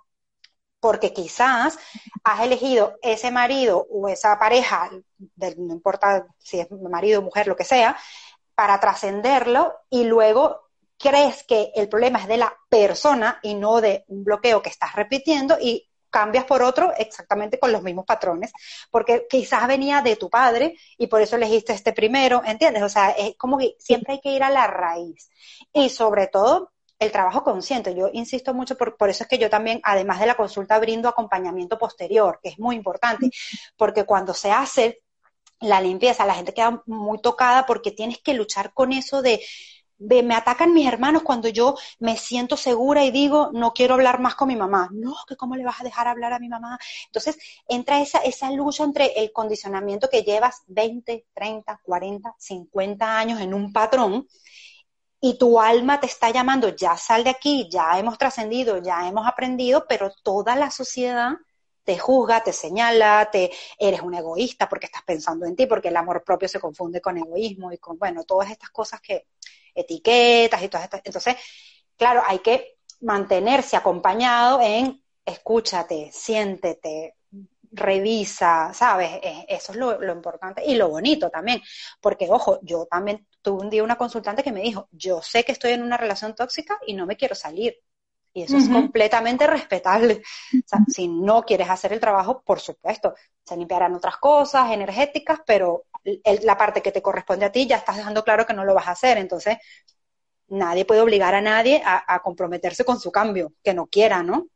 Porque 0.80 1.12
quizás 1.12 1.78
has 2.22 2.40
elegido 2.40 2.98
ese 3.02 3.30
marido 3.30 3.86
o 3.90 4.08
esa 4.08 4.38
pareja, 4.38 4.90
no 5.56 5.72
importa 5.72 6.26
si 6.38 6.60
es 6.60 6.70
marido, 6.70 7.22
mujer, 7.22 7.46
lo 7.48 7.56
que 7.56 7.64
sea, 7.64 7.96
para 8.54 8.78
trascenderlo 8.80 9.74
y 9.90 10.04
luego 10.04 10.68
crees 10.98 11.44
que 11.44 11.70
el 11.74 11.88
problema 11.88 12.18
es 12.20 12.28
de 12.28 12.36
la 12.36 12.52
persona 12.68 13.38
y 13.42 13.54
no 13.54 13.80
de 13.80 14.04
un 14.08 14.24
bloqueo 14.24 14.62
que 14.62 14.70
estás 14.70 14.94
repitiendo 14.94 15.56
y 15.60 15.88
cambias 16.10 16.44
por 16.44 16.62
otro 16.62 16.92
exactamente 16.96 17.58
con 17.58 17.70
los 17.70 17.82
mismos 17.82 18.04
patrones, 18.06 18.52
porque 18.90 19.26
quizás 19.28 19.68
venía 19.68 20.00
de 20.00 20.16
tu 20.16 20.30
padre 20.30 20.76
y 20.96 21.06
por 21.06 21.20
eso 21.20 21.36
elegiste 21.36 21.72
este 21.72 21.92
primero, 21.92 22.42
¿entiendes? 22.44 22.82
O 22.82 22.88
sea, 22.88 23.10
es 23.10 23.36
como 23.36 23.58
que 23.58 23.76
siempre 23.78 24.14
hay 24.14 24.20
que 24.20 24.32
ir 24.32 24.42
a 24.42 24.50
la 24.50 24.66
raíz. 24.66 25.30
Y 25.72 25.88
sobre 25.90 26.26
todo, 26.28 26.72
el 26.98 27.12
trabajo 27.12 27.44
consciente. 27.44 27.94
Yo 27.94 28.10
insisto 28.12 28.54
mucho, 28.54 28.76
por, 28.76 28.96
por 28.96 29.10
eso 29.10 29.24
es 29.24 29.28
que 29.28 29.38
yo 29.38 29.50
también, 29.50 29.80
además 29.84 30.20
de 30.20 30.26
la 30.26 30.36
consulta, 30.36 30.78
brindo 30.78 31.08
acompañamiento 31.08 31.78
posterior, 31.78 32.40
que 32.42 32.50
es 32.50 32.58
muy 32.58 32.76
importante, 32.76 33.30
porque 33.76 34.04
cuando 34.04 34.34
se 34.34 34.50
hace 34.50 35.02
la 35.60 35.80
limpieza, 35.80 36.24
la 36.26 36.34
gente 36.34 36.54
queda 36.54 36.82
muy 36.86 37.20
tocada 37.20 37.66
porque 37.66 37.90
tienes 37.90 38.18
que 38.18 38.34
luchar 38.34 38.72
con 38.72 38.92
eso 38.92 39.22
de 39.22 39.40
me 39.98 40.34
atacan 40.34 40.72
mis 40.72 40.86
hermanos 40.86 41.22
cuando 41.22 41.48
yo 41.48 41.76
me 41.98 42.16
siento 42.16 42.56
segura 42.56 43.04
y 43.04 43.10
digo, 43.10 43.50
no 43.52 43.72
quiero 43.72 43.94
hablar 43.94 44.20
más 44.20 44.34
con 44.36 44.48
mi 44.48 44.56
mamá. 44.56 44.88
No, 44.92 45.16
que 45.26 45.36
cómo 45.36 45.56
le 45.56 45.64
vas 45.64 45.80
a 45.80 45.84
dejar 45.84 46.06
hablar 46.06 46.32
a 46.32 46.38
mi 46.38 46.48
mamá. 46.48 46.78
Entonces 47.06 47.36
entra 47.66 48.00
esa, 48.00 48.18
esa 48.18 48.50
lucha 48.52 48.84
entre 48.84 49.18
el 49.20 49.32
condicionamiento 49.32 50.08
que 50.08 50.22
llevas 50.22 50.62
20, 50.68 51.26
30, 51.34 51.80
40, 51.82 52.34
50 52.38 53.18
años 53.18 53.40
en 53.40 53.54
un 53.54 53.72
patrón 53.72 54.28
y 55.20 55.38
tu 55.38 55.60
alma 55.60 56.00
te 56.00 56.06
está 56.06 56.30
llamando, 56.30 56.68
ya 56.68 56.96
sal 56.96 57.24
de 57.24 57.30
aquí, 57.30 57.68
ya 57.70 57.98
hemos 57.98 58.18
trascendido, 58.18 58.78
ya 58.78 59.08
hemos 59.08 59.26
aprendido, 59.26 59.86
pero 59.88 60.12
toda 60.22 60.54
la 60.56 60.70
sociedad 60.70 61.32
te 61.84 61.98
juzga, 61.98 62.42
te 62.42 62.52
señala, 62.52 63.28
te 63.32 63.50
eres 63.78 64.02
un 64.02 64.14
egoísta 64.14 64.68
porque 64.68 64.86
estás 64.86 65.02
pensando 65.04 65.46
en 65.46 65.56
ti, 65.56 65.66
porque 65.66 65.88
el 65.88 65.96
amor 65.96 66.22
propio 66.22 66.48
se 66.48 66.60
confunde 66.60 67.00
con 67.00 67.16
egoísmo 67.16 67.72
y 67.72 67.78
con, 67.78 67.98
bueno, 67.98 68.24
todas 68.24 68.50
estas 68.50 68.70
cosas 68.70 69.00
que, 69.00 69.26
etiquetas 69.78 70.62
y 70.62 70.68
todas 70.68 70.84
estas. 70.84 71.02
Entonces, 71.04 71.36
claro, 71.96 72.22
hay 72.26 72.40
que 72.40 72.78
mantenerse 73.00 73.76
acompañado 73.76 74.60
en 74.60 75.02
escúchate, 75.24 76.10
siéntete, 76.12 77.16
revisa, 77.78 78.72
¿sabes? 78.74 79.10
Eh, 79.22 79.46
eso 79.48 79.72
es 79.72 79.78
lo, 79.78 80.12
importante 80.12 80.62
y 80.64 80.74
lo 80.74 80.88
bonito 80.88 81.30
también, 81.30 81.62
porque 82.00 82.26
ojo, 82.28 82.58
yo 82.62 82.86
también 82.86 83.26
tuve 83.42 83.62
un 83.62 83.70
día 83.70 83.82
una 83.82 83.96
consultante 83.96 84.42
que 84.42 84.52
me 84.52 84.60
dijo, 84.60 84.88
yo 84.92 85.22
sé 85.22 85.44
que 85.44 85.52
estoy 85.52 85.72
en 85.72 85.82
una 85.82 85.96
relación 85.96 86.34
tóxica 86.34 86.78
y 86.86 86.94
no 86.94 87.06
me 87.06 87.16
quiero 87.16 87.34
salir. 87.34 87.76
Y 88.34 88.42
eso 88.42 88.56
es 88.56 88.68
completamente 88.68 89.46
respetable. 89.46 90.22
O 90.52 90.68
sea, 90.68 90.80
si 90.86 91.08
no 91.08 91.42
quieres 91.42 91.68
hacer 91.70 91.92
el 91.92 91.98
trabajo, 91.98 92.42
por 92.42 92.60
supuesto, 92.60 93.14
se 93.42 93.56
limpiarán 93.56 93.94
otras 93.94 94.18
cosas 94.18 94.70
energéticas, 94.70 95.40
pero 95.44 95.86
la 96.42 96.56
parte 96.56 96.82
que 96.82 96.92
te 96.92 97.02
corresponde 97.02 97.46
a 97.46 97.50
ti 97.50 97.66
ya 97.66 97.76
estás 97.76 97.96
dejando 97.96 98.22
claro 98.22 98.46
que 98.46 98.54
no 98.54 98.64
lo 98.64 98.74
vas 98.74 98.86
a 98.86 98.92
hacer. 98.92 99.18
Entonces, 99.18 99.56
nadie 100.48 100.84
puede 100.84 101.00
obligar 101.00 101.34
a 101.34 101.40
nadie 101.40 101.82
a, 101.84 102.20
comprometerse 102.22 102.84
con 102.84 102.98
su 102.98 103.10
cambio, 103.10 103.52
que 103.62 103.74
no 103.74 103.86
quiera, 103.86 104.22
¿no? 104.22 104.46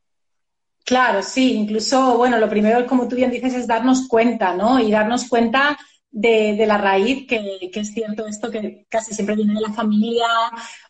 Claro, 0.85 1.23
sí, 1.23 1.53
incluso, 1.53 2.17
bueno, 2.17 2.37
lo 2.37 2.49
primero, 2.49 2.85
como 2.85 3.07
tú 3.07 3.15
bien 3.15 3.31
dices, 3.31 3.53
es 3.53 3.67
darnos 3.67 4.07
cuenta, 4.07 4.53
¿no? 4.53 4.79
Y 4.79 4.91
darnos 4.91 5.29
cuenta 5.29 5.77
de, 6.11 6.65
la 6.67 6.77
raíz, 6.77 7.25
que, 7.27 7.71
es 7.73 7.93
cierto 7.93 8.27
esto 8.27 8.51
que 8.51 8.85
casi 8.89 9.13
siempre 9.13 9.35
viene 9.35 9.53
de 9.55 9.61
la 9.61 9.73
familia 9.73 10.27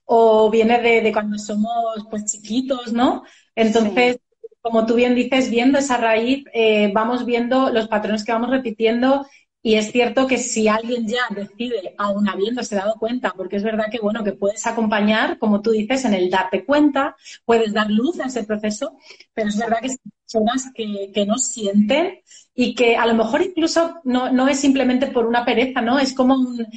o 0.05 0.49
viene 0.49 0.81
de, 0.81 1.11
cuando 1.13 1.37
somos 1.37 2.07
pues 2.09 2.25
chiquitos, 2.25 2.91
¿no? 2.91 3.23
Entonces, 3.55 4.17
como 4.61 4.85
tú 4.85 4.95
bien 4.95 5.13
dices, 5.13 5.49
viendo 5.49 5.77
esa 5.77 5.97
raíz, 5.97 6.43
eh, 6.53 6.91
vamos 6.93 7.25
viendo 7.25 7.69
los 7.69 7.87
patrones 7.87 8.23
que 8.23 8.31
vamos 8.31 8.49
repitiendo 8.49 9.27
y 9.65 9.75
es 9.75 9.93
cierto 9.93 10.27
que 10.27 10.37
si 10.37 10.67
alguien 10.67 11.07
ya 11.07 11.21
decide, 11.33 11.95
aún 11.97 12.27
habiéndose 12.27 12.75
dado 12.75 12.95
cuenta, 12.99 13.31
porque 13.31 13.55
es 13.55 13.63
verdad 13.63 13.85
que, 13.89 13.99
bueno, 13.99 14.21
que 14.21 14.33
puedes 14.33 14.67
acompañar, 14.67 15.39
como 15.39 15.61
tú 15.61 15.71
dices, 15.71 16.03
en 16.03 16.13
el 16.13 16.29
darte 16.29 16.65
cuenta, 16.65 17.15
puedes 17.45 17.71
dar 17.71 17.89
luz 17.89 18.19
a 18.19 18.25
ese 18.25 18.43
proceso, 18.43 18.97
pero 19.33 19.47
es 19.47 19.57
verdad 19.57 19.79
que 19.79 19.91
hay 19.91 19.97
personas 20.25 20.69
que, 20.75 21.25
no 21.25 21.37
sienten 21.37 22.19
y 22.53 22.75
que 22.75 22.97
a 22.97 23.05
lo 23.05 23.13
mejor 23.13 23.41
incluso 23.41 24.01
no, 24.03 24.29
no 24.33 24.49
es 24.49 24.59
simplemente 24.59 25.07
por 25.07 25.25
una 25.25 25.45
pereza, 25.45 25.81
¿no? 25.81 25.97
Es 25.97 26.13
como 26.13 26.35
un, 26.35 26.67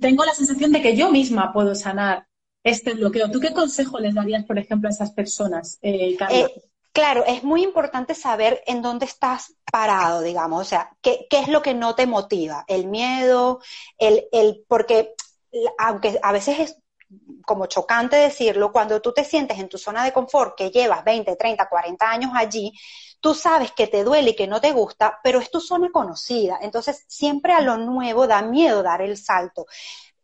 tengo 0.00 0.24
la 0.24 0.32
sensación 0.32 0.70
de 0.70 0.82
que 0.82 0.96
yo 0.96 1.10
misma 1.10 1.52
puedo 1.52 1.74
sanar 1.74 2.28
este 2.62 2.94
bloqueo. 2.94 3.28
¿Tú 3.32 3.40
qué 3.40 3.52
consejo 3.52 3.98
les 3.98 4.14
darías, 4.14 4.44
por 4.44 4.56
ejemplo, 4.56 4.88
a 4.88 4.92
esas 4.92 5.10
personas, 5.10 5.80
eh, 5.82 6.14
Carla? 6.16 6.38
Eh, 6.38 6.62
Claro, 6.92 7.24
es 7.24 7.44
muy 7.44 7.62
importante 7.62 8.14
saber 8.14 8.62
en 8.66 8.82
dónde 8.82 9.06
estás 9.06 9.54
parado, 9.70 10.22
digamos, 10.22 10.60
o 10.62 10.64
sea, 10.64 10.90
qué, 11.00 11.26
es 11.30 11.48
lo 11.48 11.62
que 11.62 11.72
no 11.72 11.94
te 11.94 12.06
motiva, 12.06 12.64
el 12.66 12.88
miedo, 12.88 13.60
el, 13.96 14.26
el, 14.32 14.64
porque 14.66 15.14
aunque 15.78 16.18
a 16.22 16.32
veces 16.32 16.58
es 16.58 16.76
como 17.44 17.66
chocante 17.66 18.16
decirlo, 18.16 18.72
cuando 18.72 19.00
tú 19.00 19.12
te 19.12 19.24
sientes 19.24 19.58
en 19.58 19.68
tu 19.68 19.78
zona 19.78 20.04
de 20.04 20.12
confort, 20.12 20.56
que 20.56 20.70
llevas 20.70 21.04
20, 21.04 21.36
30, 21.36 21.68
40 21.68 22.10
años 22.10 22.32
allí, 22.34 22.72
tú 23.20 23.34
sabes 23.34 23.72
que 23.72 23.86
te 23.86 24.04
duele 24.04 24.30
y 24.30 24.36
que 24.36 24.46
no 24.46 24.60
te 24.60 24.72
gusta, 24.72 25.18
pero 25.22 25.40
es 25.40 25.50
tu 25.50 25.60
zona 25.60 25.90
conocida. 25.92 26.58
Entonces, 26.62 27.04
siempre 27.08 27.52
a 27.52 27.60
lo 27.60 27.76
nuevo 27.76 28.26
da 28.26 28.42
miedo 28.42 28.82
dar 28.82 29.02
el 29.02 29.16
salto. 29.16 29.66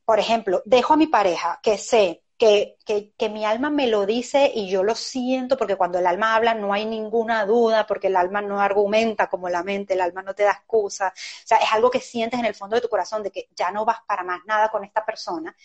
Por 0.05 0.21
ejemplo, 0.21 0.63
dejo 0.65 0.95
a 0.95 0.97
mi 0.97 1.09
pareja, 1.09 1.59
que 1.63 1.79
sé 1.79 2.23
que, 2.39 2.77
que, 3.17 3.29
mi 3.31 3.45
alma 3.45 3.71
me 3.71 3.87
lo 3.87 4.05
dice 4.05 4.51
y 4.55 4.69
yo 4.69 4.83
lo 4.83 4.95
siento, 4.95 5.57
porque 5.57 5.77
cuando 5.77 5.99
el 5.99 6.07
alma 6.07 6.35
habla 6.35 6.55
no 6.55 6.73
hay 6.73 6.85
ninguna 6.85 7.47
duda, 7.47 7.87
porque 7.87 8.09
el 8.09 8.17
alma 8.17 8.43
no 8.43 8.61
argumenta 8.61 9.29
como 9.29 9.49
la 9.49 9.63
mente, 9.63 9.95
el 9.95 10.03
alma 10.03 10.23
no 10.23 10.35
te 10.35 10.43
da 10.43 10.53
excusa. 10.53 11.09
O 11.09 11.47
sea, 11.47 11.59
es 11.59 11.73
algo 11.73 11.91
que 11.91 12.01
sientes 12.01 12.39
en 12.39 12.47
el 12.47 12.55
fondo 12.55 12.77
de 12.77 12.83
tu 12.83 12.89
corazón 12.89 13.23
de 13.23 13.31
que 13.31 13.49
ya 13.57 13.71
no 13.71 13.85
vas 13.85 13.99
para 14.07 14.23
más 14.23 14.41
nada 14.47 14.69
con 14.71 14.85
esta 14.85 15.05
persona. 15.05 15.57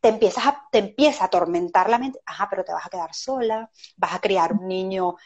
Te, 0.00 0.08
empiezas 0.08 0.46
a, 0.46 0.68
te 0.70 0.78
empieza 0.78 1.24
a 1.24 1.26
atormentar 1.26 1.88
la 1.90 1.98
mente, 1.98 2.20
ajá, 2.26 2.48
pero 2.50 2.64
te 2.64 2.72
vas 2.72 2.86
a 2.86 2.90
quedar 2.90 3.14
sola, 3.14 3.70
vas 3.96 4.14
a 4.14 4.20
criar 4.20 4.52
un 4.52 4.66
niño 4.66 5.16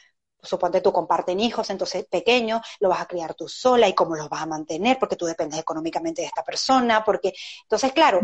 suponte 0.42 0.80
tú 0.80 0.92
comparten 0.92 1.38
hijos, 1.40 1.70
entonces 1.70 2.04
pequeño, 2.06 2.60
lo 2.80 2.88
vas 2.88 3.00
a 3.00 3.06
criar 3.06 3.34
tú 3.34 3.48
sola 3.48 3.88
y 3.88 3.94
cómo 3.94 4.16
los 4.16 4.28
vas 4.28 4.42
a 4.42 4.46
mantener, 4.46 4.98
porque 4.98 5.14
tú 5.14 5.24
dependes 5.26 5.60
económicamente 5.60 6.22
de 6.22 6.26
esta 6.26 6.42
persona, 6.42 7.04
porque, 7.04 7.32
entonces, 7.62 7.92
claro, 7.92 8.20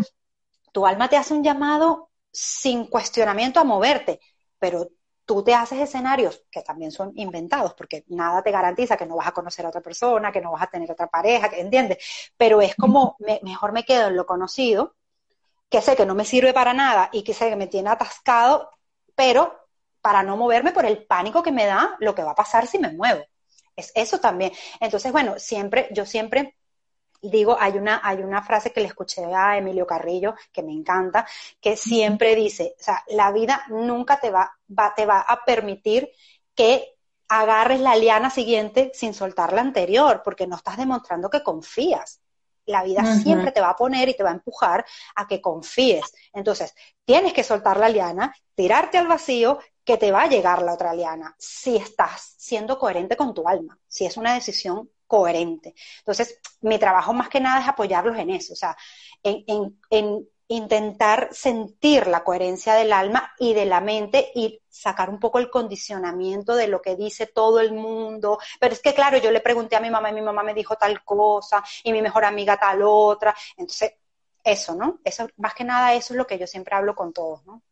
tu 0.73 0.87
alma 0.87 1.09
te 1.09 1.17
hace 1.17 1.35
un 1.35 1.45
llamado 1.45 2.11
sin 2.33 2.87
cuestionamiento 2.87 3.61
a 3.61 3.65
moverte, 3.65 4.21
pero 4.59 4.91
tú 5.25 5.45
te 5.45 5.55
haces 5.55 5.81
escenarios 5.81 6.43
que 6.51 6.63
también 6.63 6.91
son 6.91 7.13
inventados, 7.17 7.75
porque 7.75 8.05
nada 8.09 8.43
te 8.43 8.51
garantiza 8.51 8.97
que 8.97 9.07
no 9.07 9.17
vas 9.17 9.29
a 9.29 9.33
conocer 9.33 9.67
a 9.67 9.69
otra 9.69 9.83
persona, 9.83 10.33
que 10.33 10.41
no 10.41 10.53
vas 10.53 10.63
a 10.63 10.69
tener 10.69 10.91
otra 10.91 11.07
pareja, 11.07 11.51
¿entiendes? 11.53 11.99
Pero 12.37 12.63
es 12.63 12.75
como, 12.75 13.17
mejor 13.43 13.73
me 13.73 13.85
quedo 13.85 14.09
en 14.09 14.17
lo 14.17 14.25
conocido, 14.25 14.97
que 15.69 15.83
sé 15.83 15.97
que 15.97 16.07
no 16.07 16.15
me 16.15 16.25
sirve 16.25 16.55
para 16.55 16.73
nada 16.73 17.11
y 17.13 17.23
que 17.23 17.35
sé 17.35 17.51
que 17.51 17.57
me 17.57 17.67
tiene 17.67 17.91
atascado, 17.91 18.71
pero 19.15 19.55
para 20.01 20.23
no 20.23 20.37
moverme 20.37 20.73
por 20.73 20.87
el 20.87 21.05
pánico 21.07 21.43
que 21.43 21.53
me 21.53 21.67
da 21.67 21.97
lo 22.01 22.15
que 22.15 22.23
va 22.23 22.31
a 22.31 22.35
pasar 22.35 22.67
si 22.67 22.79
me 22.79 22.93
muevo. 22.93 23.23
Es 23.77 23.93
eso 23.95 24.19
también. 24.19 24.53
Entonces, 24.81 25.13
bueno, 25.13 25.39
siempre, 25.39 25.89
yo 25.93 26.07
siempre 26.07 26.57
digo, 27.21 27.57
hay 27.59 27.77
una, 27.79 28.01
hay 28.03 28.19
una 28.19 28.43
frase 28.43 28.73
que 28.73 28.81
le 28.81 28.87
escuché 28.87 29.25
a 29.25 29.57
Emilio 29.57 29.87
Carrillo, 29.87 30.35
que 30.53 30.63
me 30.63 30.73
encanta, 30.73 31.27
que 31.61 31.77
siempre 31.77 32.35
dice, 32.35 32.75
o 32.79 32.83
sea, 32.83 33.05
la 33.09 33.33
vida 33.33 33.65
nunca 33.69 34.21
te 34.21 34.31
va, 34.31 34.53
va, 34.77 34.95
te 34.95 35.07
va 35.07 35.21
a 35.21 35.45
permitir 35.45 36.11
que 36.55 36.97
agarres 37.29 37.81
la 37.81 37.97
liana 37.97 38.31
siguiente 38.31 38.91
sin 38.95 39.15
soltar 39.15 39.53
la 39.53 39.61
anterior, 39.61 40.23
porque 40.25 40.47
no 40.47 40.57
estás 40.57 40.77
demostrando 40.77 41.31
que 41.31 41.43
confías. 41.43 42.21
La 42.65 42.83
vida 42.83 43.03
siempre 43.23 43.51
te 43.51 43.63
va 43.63 43.71
a 43.71 43.77
poner 43.77 44.11
y 44.11 44.15
te 44.15 44.23
va 44.23 44.29
a 44.29 44.35
empujar 44.35 44.85
a 45.15 45.27
que 45.27 45.41
confíes. 45.41 46.05
Entonces, 46.35 46.75
tienes 47.05 47.33
que 47.33 47.43
soltar 47.43 47.79
la 47.79 47.89
liana, 47.89 48.35
tirarte 48.55 48.99
al 48.99 49.07
vacío, 49.07 49.59
que 49.85 49.97
te 49.97 50.13
va 50.13 50.25
a 50.25 50.29
llegar 50.29 50.61
la 50.61 50.75
otra 50.75 50.93
liana, 50.93 51.35
si 51.39 51.77
estás 51.77 52.35
siendo 52.37 52.79
coherente 52.79 53.17
con 53.17 53.33
tu 53.33 53.49
alma, 53.49 53.79
si 53.89 54.05
es 54.05 54.19
una 54.19 54.35
decisión 54.35 54.91
coherente. 55.09 55.75
Entonces, 55.99 56.39
mi 56.61 56.79
trabajo 56.79 57.13
más 57.13 57.29
que 57.29 57.41
nada 57.41 57.61
es 57.61 57.67
apoyarlos 57.67 58.17
en 58.17 58.31
eso, 58.31 58.53
o 58.53 58.57
sea, 58.57 58.77
en, 59.25 60.29
intentar 60.51 61.29
sentir 61.33 62.07
la 62.07 62.25
coherencia 62.25 62.75
del 62.75 62.93
alma 62.93 63.33
y 63.39 63.53
de 63.53 63.67
la 63.67 63.81
mente 63.81 64.31
y 64.35 64.61
sacar 64.71 65.11
un 65.11 65.19
poco 65.19 65.39
el 65.39 65.51
condicionamiento 65.51 66.55
de 66.55 66.69
lo 66.69 66.81
que 66.81 66.97
dice 66.97 67.27
todo 67.27 67.61
el 67.61 67.73
mundo. 67.73 68.39
Pero 68.59 68.73
es 68.73 68.81
que, 68.81 68.95
claro, 68.95 69.19
yo 69.19 69.31
le 69.31 69.41
pregunté 69.41 69.77
a 69.77 69.81
mi 69.81 69.91
mamá 69.91 70.11
y 70.11 70.15
mi 70.15 70.23
mamá 70.23 70.43
me 70.43 70.55
dijo 70.55 70.77
tal 70.77 71.05
cosa 71.05 71.63
y 71.85 71.93
mi 71.93 72.01
mejor 72.01 72.25
amiga 72.25 72.57
tal 72.57 72.81
otra. 72.83 73.35
Entonces, 73.59 73.93
eso, 74.43 74.75
¿no? 74.75 75.01
Eso, 75.05 75.29
más 75.37 75.53
que 75.53 75.65
nada, 75.65 75.95
eso 75.95 76.15
es 76.15 76.19
lo 76.19 76.27
que 76.27 76.39
yo 76.39 76.47
siempre 76.47 76.75
hablo 76.75 76.95
con 76.95 77.13
todos, 77.13 77.45
¿no? 77.45 77.63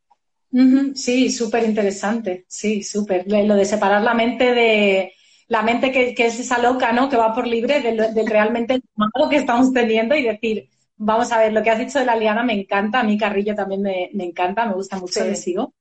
Sí, 0.94 1.30
súper 1.30 1.64
interesante, 1.64 2.46
sí, 2.48 2.82
súper. 2.82 3.24
Lo 3.26 3.54
de 3.54 3.64
separar 3.64 4.02
la 4.02 4.14
mente 4.14 4.54
de, 4.54 5.12
la 5.48 5.62
mente 5.62 5.92
que, 5.92 6.14
es 6.16 6.40
esa 6.40 6.58
loca, 6.58 6.92
¿no? 6.92 7.08
Que 7.08 7.16
va 7.16 7.34
por 7.34 7.46
libre 7.46 7.80
del, 7.80 8.26
realmente 8.26 8.80
malo 8.94 9.28
que 9.28 9.36
estamos 9.36 9.72
teniendo 9.72 10.14
y 10.14 10.22
decir, 10.22 10.68
vamos 10.96 11.30
a 11.32 11.38
ver, 11.38 11.52
lo 11.52 11.62
que 11.62 11.70
has 11.70 11.78
dicho 11.78 11.98
de 11.98 12.04
la 12.04 12.16
liana 12.16 12.42
me 12.42 12.54
encanta, 12.54 13.00
a 13.00 13.04
mí 13.04 13.16
Carrillo 13.16 13.54
también 13.54 13.82
me, 13.82 14.10
encanta, 14.24 14.66
me 14.66 14.74
gusta 14.74 14.98
mucho, 14.98 15.24
le 15.24 15.36
sigo. 15.36 15.72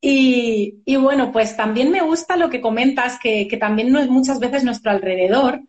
Y, 0.00 0.82
y, 0.84 0.96
bueno, 0.96 1.32
pues 1.32 1.56
también 1.56 1.90
me 1.90 2.02
gusta 2.02 2.36
lo 2.36 2.50
que 2.50 2.60
comentas, 2.60 3.18
que, 3.18 3.48
que 3.48 3.56
también 3.56 3.90
no 3.90 3.98
es 3.98 4.08
muchas 4.08 4.38
veces 4.38 4.62
nuestro 4.62 4.92
alrededor. 4.92 5.60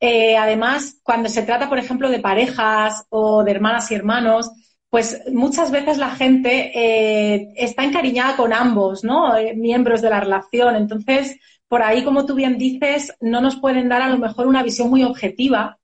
Eh, 0.00 0.36
además, 0.36 1.00
cuando 1.02 1.28
se 1.28 1.42
trata, 1.42 1.68
por 1.68 1.78
ejemplo, 1.78 2.08
de 2.08 2.20
parejas 2.20 3.06
o 3.08 3.42
de 3.44 3.50
hermanas 3.50 3.90
y 3.90 3.94
hermanos, 3.94 4.50
pues 4.90 5.22
muchas 5.32 5.70
veces 5.70 5.98
la 5.98 6.10
gente 6.10 6.72
eh, 6.74 7.52
está 7.56 7.84
encariñada 7.84 8.36
con 8.36 8.52
ambos, 8.52 9.04
¿no? 9.04 9.36
Eh, 9.36 9.54
miembros 9.54 10.00
de 10.00 10.10
la 10.10 10.20
relación. 10.20 10.76
Entonces, 10.76 11.36
por 11.68 11.82
ahí, 11.82 12.04
como 12.04 12.24
tú 12.24 12.34
bien 12.34 12.58
dices, 12.58 13.14
no 13.20 13.40
nos 13.40 13.56
pueden 13.56 13.88
dar 13.88 14.02
a 14.02 14.08
lo 14.08 14.18
mejor 14.18 14.46
una 14.46 14.62
visión 14.62 14.88
muy 14.88 15.04
objetiva 15.04 15.78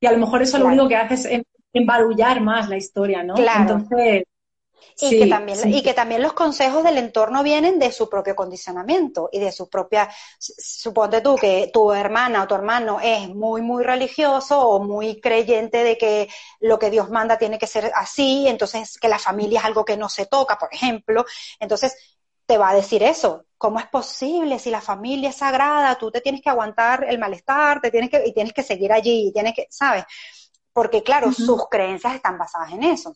y 0.00 0.06
a 0.06 0.12
lo 0.12 0.18
mejor 0.18 0.42
eso 0.42 0.58
lo 0.58 0.66
único 0.66 0.88
que 0.88 0.96
hace 0.96 1.34
es 1.34 1.42
embarullar 1.72 2.40
más 2.40 2.68
la 2.68 2.76
historia, 2.76 3.22
¿no? 3.22 3.34
Entonces, 3.36 4.24
y, 4.98 5.18
que 5.18 5.26
también, 5.26 5.72
y 5.72 5.82
que 5.82 5.94
también 5.94 6.22
los 6.22 6.32
consejos 6.32 6.82
del 6.84 6.98
entorno 6.98 7.42
vienen 7.42 7.78
de 7.78 7.92
su 7.92 8.08
propio 8.08 8.34
condicionamiento 8.34 9.28
y 9.32 9.38
de 9.38 9.52
su 9.52 9.68
propia, 9.68 10.10
suponte 10.38 11.20
tú 11.20 11.36
que 11.36 11.70
tu 11.72 11.92
hermana 11.92 12.42
o 12.42 12.46
tu 12.46 12.54
hermano 12.54 12.98
es 13.02 13.28
muy, 13.28 13.62
muy 13.62 13.84
religioso 13.84 14.60
o 14.60 14.82
muy 14.82 15.20
creyente 15.20 15.84
de 15.84 15.96
que 15.96 16.28
lo 16.60 16.78
que 16.78 16.90
Dios 16.90 17.10
manda 17.10 17.38
tiene 17.38 17.58
que 17.58 17.66
ser 17.66 17.90
así, 17.94 18.46
entonces 18.48 18.98
que 18.98 19.08
la 19.08 19.18
familia 19.18 19.60
es 19.60 19.66
algo 19.66 19.84
que 19.84 19.96
no 19.96 20.08
se 20.08 20.26
toca, 20.26 20.58
por 20.58 20.72
ejemplo, 20.72 21.24
entonces 21.58 21.96
te 22.46 22.58
va 22.58 22.70
a 22.70 22.74
decir 22.74 23.02
eso. 23.02 23.44
¿Cómo 23.60 23.78
es 23.78 23.86
posible 23.88 24.58
si 24.58 24.70
la 24.70 24.80
familia 24.80 25.28
es 25.28 25.36
sagrada? 25.36 25.98
Tú 25.98 26.10
te 26.10 26.22
tienes 26.22 26.40
que 26.40 26.48
aguantar 26.48 27.04
el 27.06 27.18
malestar, 27.18 27.78
te 27.82 27.90
tienes 27.90 28.08
que, 28.08 28.26
y 28.26 28.32
tienes 28.32 28.54
que 28.54 28.62
seguir 28.62 28.90
allí, 28.90 29.28
y 29.28 29.32
tienes 29.34 29.54
que, 29.54 29.66
¿sabes? 29.68 30.04
Porque 30.72 31.02
claro, 31.02 31.30
sus 31.30 31.68
creencias 31.68 32.14
están 32.14 32.38
basadas 32.38 32.72
en 32.72 32.84
eso. 32.84 33.14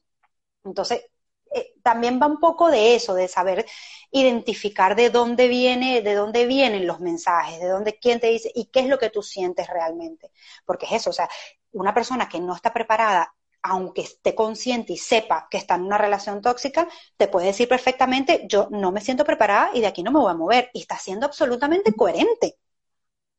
Entonces, 0.62 1.06
eh, 1.50 1.72
también 1.82 2.20
va 2.20 2.26
un 2.26 2.40
poco 2.40 2.70
de 2.70 2.94
eso, 2.94 3.14
de 3.14 3.26
saber 3.26 3.64
identificar 4.10 4.94
de 4.94 5.08
dónde 5.08 5.48
viene, 5.48 6.02
de 6.02 6.12
dónde 6.14 6.44
vienen 6.44 6.86
los 6.86 7.00
mensajes, 7.00 7.58
de 7.58 7.68
dónde, 7.68 7.98
quién 7.98 8.20
te 8.20 8.26
dice 8.26 8.52
y 8.54 8.66
qué 8.66 8.80
es 8.80 8.88
lo 8.88 8.98
que 8.98 9.08
tú 9.08 9.22
sientes 9.22 9.66
realmente. 9.68 10.30
Porque 10.66 10.84
es 10.84 10.92
eso, 10.92 11.08
o 11.08 11.14
sea, 11.14 11.26
una 11.72 11.94
persona 11.94 12.28
que 12.28 12.38
no 12.38 12.54
está 12.54 12.70
preparada 12.70 13.34
aunque 13.66 14.02
esté 14.02 14.34
consciente 14.34 14.92
y 14.92 14.98
sepa 14.98 15.48
que 15.50 15.56
está 15.56 15.76
en 15.76 15.84
una 15.84 15.96
relación 15.96 16.42
tóxica, 16.42 16.86
te 17.16 17.28
puede 17.28 17.46
decir 17.46 17.66
perfectamente, 17.66 18.44
yo 18.46 18.68
no 18.70 18.92
me 18.92 19.00
siento 19.00 19.24
preparada 19.24 19.70
y 19.72 19.80
de 19.80 19.86
aquí 19.86 20.02
no 20.02 20.12
me 20.12 20.20
voy 20.20 20.30
a 20.30 20.36
mover. 20.36 20.70
Y 20.74 20.82
está 20.82 20.98
siendo 20.98 21.24
absolutamente 21.24 21.94
coherente. 21.94 22.58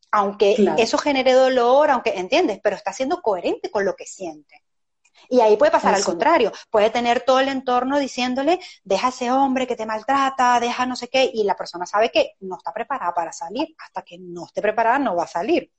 Aunque 0.10 0.56
eso 0.80 0.98
genere 0.98 1.34
dolor, 1.34 1.92
aunque, 1.92 2.18
¿entiendes? 2.18 2.60
Pero 2.64 2.76
está 2.76 2.92
siendo 2.92 3.22
coherente 3.22 3.70
con 3.70 3.86
lo 3.86 3.96
que 3.96 4.08
siente. 4.08 4.64
Y 5.30 5.42
ahí 5.42 5.58
puede 5.58 5.72
pasar 5.72 5.94
al 5.94 6.04
contrario, 6.04 6.52
puede 6.72 6.90
tener 6.90 7.22
todo 7.22 7.40
el 7.40 7.48
entorno 7.48 8.00
diciéndole, 8.00 8.60
deja 8.84 9.08
a 9.08 9.10
ese 9.12 9.32
hombre 9.32 9.68
que 9.68 9.76
te 9.76 9.86
maltrata, 9.86 10.60
deja 10.60 10.88
no 10.88 10.96
sé 10.96 11.08
qué, 11.08 11.30
y 11.32 11.44
la 11.44 11.56
persona 11.56 11.86
sabe 11.86 12.10
que 12.10 12.34
no 12.40 12.58
está 12.58 12.74
preparada 12.74 13.14
para 13.14 13.32
salir, 13.32 13.76
hasta 13.78 14.02
que 14.02 14.18
no 14.18 14.46
esté 14.46 14.62
preparada 14.62 14.98
no 14.98 15.16
va 15.16 15.26
a 15.26 15.28
salir. 15.28 15.72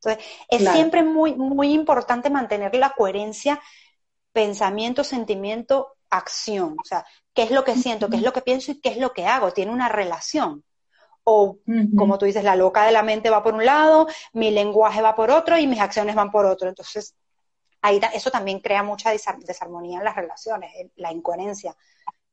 Entonces, 0.00 0.24
es 0.48 0.70
siempre 0.70 1.02
muy, 1.02 1.34
muy 1.34 1.72
importante 1.72 2.30
mantener 2.30 2.74
la 2.76 2.90
coherencia 2.90 3.60
pensamiento, 4.38 5.02
sentimiento, 5.02 5.96
acción. 6.10 6.76
O 6.80 6.84
sea, 6.84 7.04
¿qué 7.34 7.42
es 7.42 7.50
lo 7.50 7.64
que 7.64 7.74
siento, 7.74 8.08
qué 8.08 8.18
es 8.18 8.22
lo 8.22 8.32
que 8.32 8.40
pienso 8.40 8.70
y 8.70 8.80
qué 8.80 8.90
es 8.90 8.96
lo 8.96 9.12
que 9.12 9.26
hago? 9.26 9.50
Tiene 9.52 9.72
una 9.72 9.88
relación. 9.88 10.62
O, 11.24 11.58
como 11.96 12.18
tú 12.18 12.24
dices, 12.24 12.44
la 12.44 12.54
loca 12.54 12.84
de 12.84 12.92
la 12.92 13.02
mente 13.02 13.30
va 13.30 13.42
por 13.42 13.54
un 13.54 13.64
lado, 13.64 14.06
mi 14.32 14.52
lenguaje 14.52 15.02
va 15.02 15.16
por 15.16 15.32
otro 15.32 15.58
y 15.58 15.66
mis 15.66 15.80
acciones 15.80 16.14
van 16.14 16.30
por 16.30 16.46
otro. 16.46 16.68
Entonces, 16.68 17.16
ahí 17.82 18.00
eso 18.14 18.30
también 18.30 18.60
crea 18.60 18.84
mucha 18.84 19.10
desarmonía 19.10 19.98
en 19.98 20.04
las 20.04 20.14
relaciones, 20.14 20.70
la 20.94 21.12
incoherencia. 21.12 21.74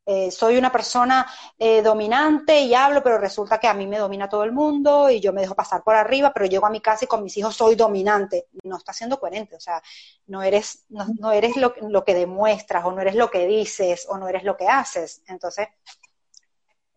Eh, 0.08 0.30
soy 0.30 0.56
una 0.56 0.70
persona 0.70 1.26
eh, 1.58 1.82
dominante 1.82 2.60
y 2.60 2.74
hablo, 2.74 3.02
pero 3.02 3.18
resulta 3.18 3.58
que 3.58 3.66
a 3.66 3.74
mí 3.74 3.88
me 3.88 3.98
domina 3.98 4.28
todo 4.28 4.44
el 4.44 4.52
mundo 4.52 5.10
y 5.10 5.18
yo 5.18 5.32
me 5.32 5.40
dejo 5.40 5.56
pasar 5.56 5.82
por 5.82 5.96
arriba, 5.96 6.32
pero 6.32 6.46
llego 6.46 6.64
a 6.64 6.70
mi 6.70 6.80
casa 6.80 7.04
y 7.04 7.08
con 7.08 7.24
mis 7.24 7.36
hijos 7.36 7.56
soy 7.56 7.74
dominante. 7.74 8.46
No 8.62 8.76
está 8.76 8.92
siendo 8.92 9.18
coherente, 9.18 9.56
o 9.56 9.60
sea, 9.60 9.82
no 10.28 10.44
eres, 10.44 10.84
no, 10.90 11.32
eres 11.32 11.56
lo, 11.56 11.74
lo, 11.88 12.04
que 12.04 12.14
demuestras 12.14 12.84
o 12.84 12.92
no 12.92 13.00
eres 13.00 13.16
lo 13.16 13.28
que 13.28 13.48
dices 13.48 14.06
o 14.08 14.16
no 14.16 14.28
eres 14.28 14.44
lo 14.44 14.56
que 14.56 14.68
haces. 14.68 15.22
Entonces, 15.26 15.66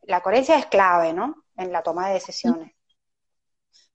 la 0.04 0.22
coherencia 0.22 0.60
es 0.60 0.68
clave, 0.68 1.12
¿no? 1.12 1.46
En 1.58 1.72
la 1.72 1.82
toma 1.82 2.10
de 2.10 2.14
decisiones. 2.14 2.74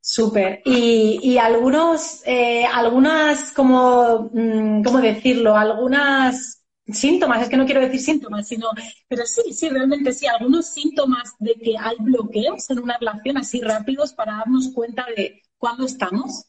Súper. 0.00 0.60
Y, 0.64 1.20
y, 1.22 1.38
algunos, 1.38 2.20
eh, 2.26 2.66
algunas, 2.66 3.52
como, 3.52 4.28
mm, 4.32 4.82
¿cómo 4.82 5.00
decirlo? 5.00 5.56
Algunas 5.56 6.63
síntomas, 6.92 7.42
es 7.42 7.48
que 7.48 7.56
no 7.56 7.64
quiero 7.64 7.80
decir 7.80 8.00
síntomas, 8.00 8.46
sino, 8.46 8.68
pero 9.08 9.24
sí, 9.26 9.52
sí, 9.52 9.68
realmente 9.68 10.12
sí, 10.12 10.26
algunos 10.26 10.66
síntomas 10.66 11.32
de 11.38 11.54
que 11.54 11.76
hay 11.78 11.96
bloqueos 12.00 12.68
en 12.70 12.80
una 12.80 12.98
relación 12.98 13.38
así 13.38 13.60
rápidos 13.60 14.12
para 14.12 14.36
darnos 14.36 14.70
cuenta 14.74 15.06
de 15.16 15.42
cuándo 15.56 15.86
estamos 15.86 16.44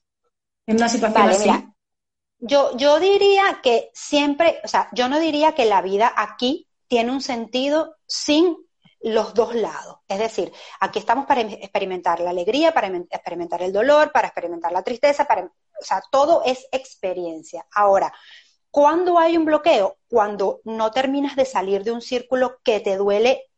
en 0.68 0.78
una 0.78 0.90
situación 0.90 1.30
así. 1.30 1.50
yo, 2.40 2.76
yo 2.76 3.00
diría 3.00 3.60
que 3.64 3.90
siempre, 3.94 4.60
o 4.64 4.68
sea, 4.68 4.90
yo 4.92 5.08
no 5.08 5.20
diría 5.20 5.54
que 5.54 5.66
la 5.66 5.82
vida 5.82 6.12
aquí 6.16 6.68
tiene 6.88 7.12
un 7.12 7.22
sentido 7.22 7.96
sin 8.08 8.58
los 9.02 9.36
dos 9.36 9.54
lados. 9.54 10.00
Es 10.08 10.18
decir, 10.20 10.52
aquí 10.80 11.00
estamos 11.00 11.28
para 11.28 11.42
experimentar 11.42 12.20
la 12.20 12.32
alegría, 12.32 12.74
para 12.74 12.88
experimentar 12.88 13.62
el 13.62 13.72
dolor, 13.72 14.12
para 14.12 14.28
experimentar 14.28 14.72
la 14.72 14.82
tristeza, 14.82 15.26
para, 15.26 15.44
o 15.44 15.84
sea, 15.84 16.02
todo 16.12 16.44
es 16.44 16.68
experiencia. 16.72 17.66
Ahora, 17.72 18.12
¿Cuándo 18.76 19.18
hay 19.18 19.38
un 19.38 19.46
bloqueo? 19.46 20.00
Cuando 20.10 20.60
no 20.66 20.92
terminas 20.92 21.38
de 21.38 21.46
salir 21.46 21.86
de 21.86 21.94
un 21.94 22.02
círculo 22.02 22.60
que 22.62 22.82
te 22.82 22.98
duele 22.98 23.50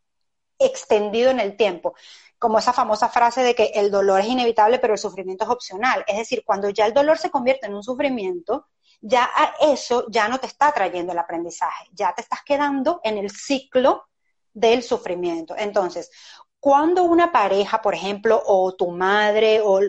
extendido 0.60 1.32
en 1.32 1.40
el 1.40 1.58
tiempo. 1.58 1.96
Como 2.38 2.60
esa 2.60 2.72
famosa 2.72 3.10
frase 3.10 3.42
de 3.42 3.56
que 3.56 3.72
el 3.74 3.90
dolor 3.90 4.20
es 4.20 4.28
inevitable, 4.28 4.78
pero 4.78 4.94
el 4.94 5.00
sufrimiento 5.00 5.46
es 5.46 5.50
opcional. 5.50 6.06
Es 6.06 6.18
decir, 6.18 6.44
cuando 6.46 6.70
ya 6.70 6.86
el 6.86 6.94
dolor 6.94 7.18
se 7.18 7.32
convierte 7.32 7.66
en 7.66 7.74
un 7.74 7.82
sufrimiento, 7.82 8.68
ya 9.02 9.28
eso 9.60 10.06
ya 10.08 10.28
no 10.28 10.38
te 10.38 10.46
está 10.46 10.72
trayendo 10.72 11.14
el 11.14 11.18
aprendizaje, 11.18 11.86
ya 11.94 12.14
te 12.14 12.22
estás 12.22 12.44
quedando 12.46 13.02
en 13.04 13.18
el 13.18 13.32
ciclo 13.32 14.04
del 14.54 14.84
sufrimiento. 14.84 15.56
Entonces, 15.58 16.12
cuando 16.60 17.02
una 17.02 17.32
pareja, 17.32 17.82
por 17.82 17.96
ejemplo, 17.96 18.40
o 18.46 18.76
tu 18.76 18.92
madre 18.92 19.62
o 19.64 19.80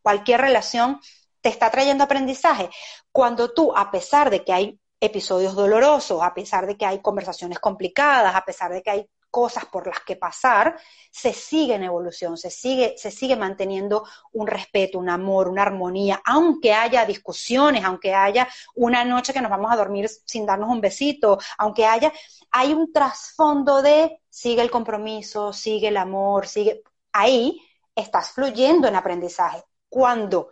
cualquier 0.00 0.40
relación 0.40 0.98
te 1.42 1.50
está 1.50 1.70
trayendo 1.70 2.04
aprendizaje, 2.04 2.70
cuando 3.10 3.52
tú, 3.52 3.76
a 3.76 3.90
pesar 3.90 4.30
de 4.30 4.44
que 4.44 4.52
hay 4.52 4.80
episodios 5.00 5.54
dolorosos, 5.54 6.22
a 6.22 6.32
pesar 6.32 6.66
de 6.66 6.76
que 6.76 6.86
hay 6.86 7.02
conversaciones 7.02 7.58
complicadas, 7.58 8.34
a 8.34 8.44
pesar 8.44 8.72
de 8.72 8.82
que 8.82 8.90
hay 8.90 9.10
cosas 9.32 9.64
por 9.64 9.86
las 9.86 10.00
que 10.00 10.14
pasar, 10.14 10.78
se 11.10 11.32
sigue 11.32 11.74
en 11.74 11.84
evolución, 11.84 12.36
se 12.36 12.50
sigue, 12.50 12.94
se 12.98 13.10
sigue 13.10 13.34
manteniendo 13.34 14.06
un 14.32 14.46
respeto, 14.46 14.98
un 14.98 15.08
amor, 15.08 15.48
una 15.48 15.62
armonía, 15.62 16.20
aunque 16.24 16.72
haya 16.74 17.04
discusiones, 17.06 17.82
aunque 17.82 18.14
haya 18.14 18.46
una 18.74 19.04
noche 19.04 19.32
que 19.32 19.40
nos 19.40 19.50
vamos 19.50 19.72
a 19.72 19.76
dormir 19.76 20.08
sin 20.26 20.44
darnos 20.46 20.68
un 20.68 20.82
besito, 20.82 21.38
aunque 21.58 21.86
haya, 21.86 22.12
hay 22.50 22.74
un 22.74 22.92
trasfondo 22.92 23.80
de 23.80 24.20
sigue 24.28 24.60
el 24.60 24.70
compromiso, 24.70 25.52
sigue 25.52 25.88
el 25.88 25.96
amor, 25.96 26.46
sigue, 26.46 26.82
ahí 27.12 27.58
estás 27.96 28.30
fluyendo 28.32 28.86
en 28.86 28.96
aprendizaje. 28.96 29.64
Cuando 29.88 30.51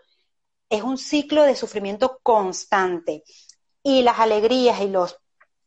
es 0.70 0.83
un 0.83 0.96
ciclo 0.96 1.42
de 1.42 1.56
sufrimiento 1.56 2.20
constante. 2.22 3.24
Y 3.83 4.02
las 4.02 4.18
alegrías 4.18 4.80
y 4.80 4.88
los 4.88 5.18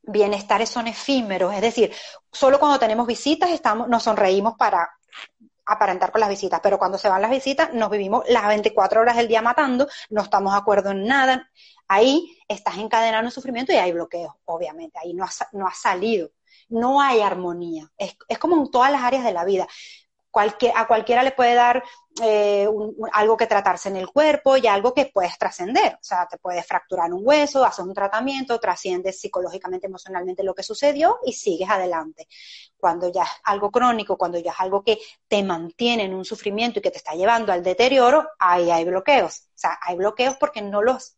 bienestares 0.01 0.69
son 0.69 0.87
efímeros, 0.87 1.53
es 1.53 1.61
decir, 1.61 1.93
solo 2.31 2.59
cuando 2.59 2.77
tenemos 2.77 3.07
visitas 3.07 3.49
estamos, 3.51 3.87
nos 3.87 4.03
sonreímos 4.03 4.55
para 4.57 4.89
aparentar 5.65 6.11
con 6.11 6.19
las 6.19 6.29
visitas, 6.29 6.59
pero 6.61 6.77
cuando 6.77 6.97
se 6.97 7.07
van 7.07 7.21
las 7.21 7.31
visitas 7.31 7.73
nos 7.73 7.89
vivimos 7.89 8.23
las 8.27 8.47
24 8.47 8.99
horas 8.99 9.15
del 9.15 9.29
día 9.29 9.41
matando, 9.41 9.87
no 10.09 10.21
estamos 10.21 10.51
de 10.51 10.59
acuerdo 10.59 10.91
en 10.91 11.05
nada, 11.05 11.49
ahí 11.87 12.37
estás 12.47 12.77
encadenando 12.77 13.31
sufrimiento 13.31 13.71
y 13.71 13.77
hay 13.77 13.93
bloqueos, 13.93 14.33
obviamente, 14.45 14.99
ahí 15.01 15.13
no 15.13 15.23
ha, 15.23 15.29
no 15.53 15.67
ha 15.67 15.73
salido, 15.73 16.31
no 16.67 16.99
hay 16.99 17.21
armonía, 17.21 17.89
es, 17.97 18.17
es 18.27 18.37
como 18.37 18.57
en 18.57 18.69
todas 18.69 18.91
las 18.91 19.03
áreas 19.03 19.23
de 19.23 19.33
la 19.33 19.45
vida 19.45 19.67
a 20.33 20.87
cualquiera 20.87 21.23
le 21.23 21.31
puede 21.31 21.53
dar 21.53 21.83
eh, 22.21 22.67
algo 23.13 23.37
que 23.37 23.47
tratarse 23.47 23.89
en 23.89 23.97
el 23.97 24.07
cuerpo 24.07 24.57
y 24.57 24.67
algo 24.67 24.93
que 24.93 25.07
puedes 25.07 25.37
trascender. 25.37 25.93
O 25.95 26.03
sea, 26.03 26.27
te 26.27 26.37
puedes 26.37 26.65
fracturar 26.65 27.11
un 27.13 27.21
hueso, 27.23 27.63
hacer 27.63 27.85
un 27.85 27.93
tratamiento, 27.93 28.59
trasciendes 28.59 29.19
psicológicamente, 29.19 29.87
emocionalmente 29.87 30.43
lo 30.43 30.53
que 30.53 30.63
sucedió 30.63 31.19
y 31.25 31.33
sigues 31.33 31.69
adelante. 31.69 32.27
Cuando 32.77 33.11
ya 33.11 33.23
es 33.23 33.29
algo 33.43 33.71
crónico, 33.71 34.17
cuando 34.17 34.39
ya 34.39 34.51
es 34.51 34.59
algo 34.59 34.83
que 34.83 34.99
te 35.27 35.43
mantiene 35.43 36.03
en 36.03 36.13
un 36.13 36.25
sufrimiento 36.25 36.79
y 36.79 36.81
que 36.81 36.91
te 36.91 36.97
está 36.97 37.13
llevando 37.13 37.51
al 37.51 37.63
deterioro, 37.63 38.27
ahí 38.39 38.69
hay 38.71 38.85
bloqueos. 38.85 39.47
O 39.49 39.57
sea, 39.57 39.79
hay 39.81 39.95
bloqueos 39.95 40.35
porque 40.37 40.61
no 40.61 40.81
los, 40.81 41.17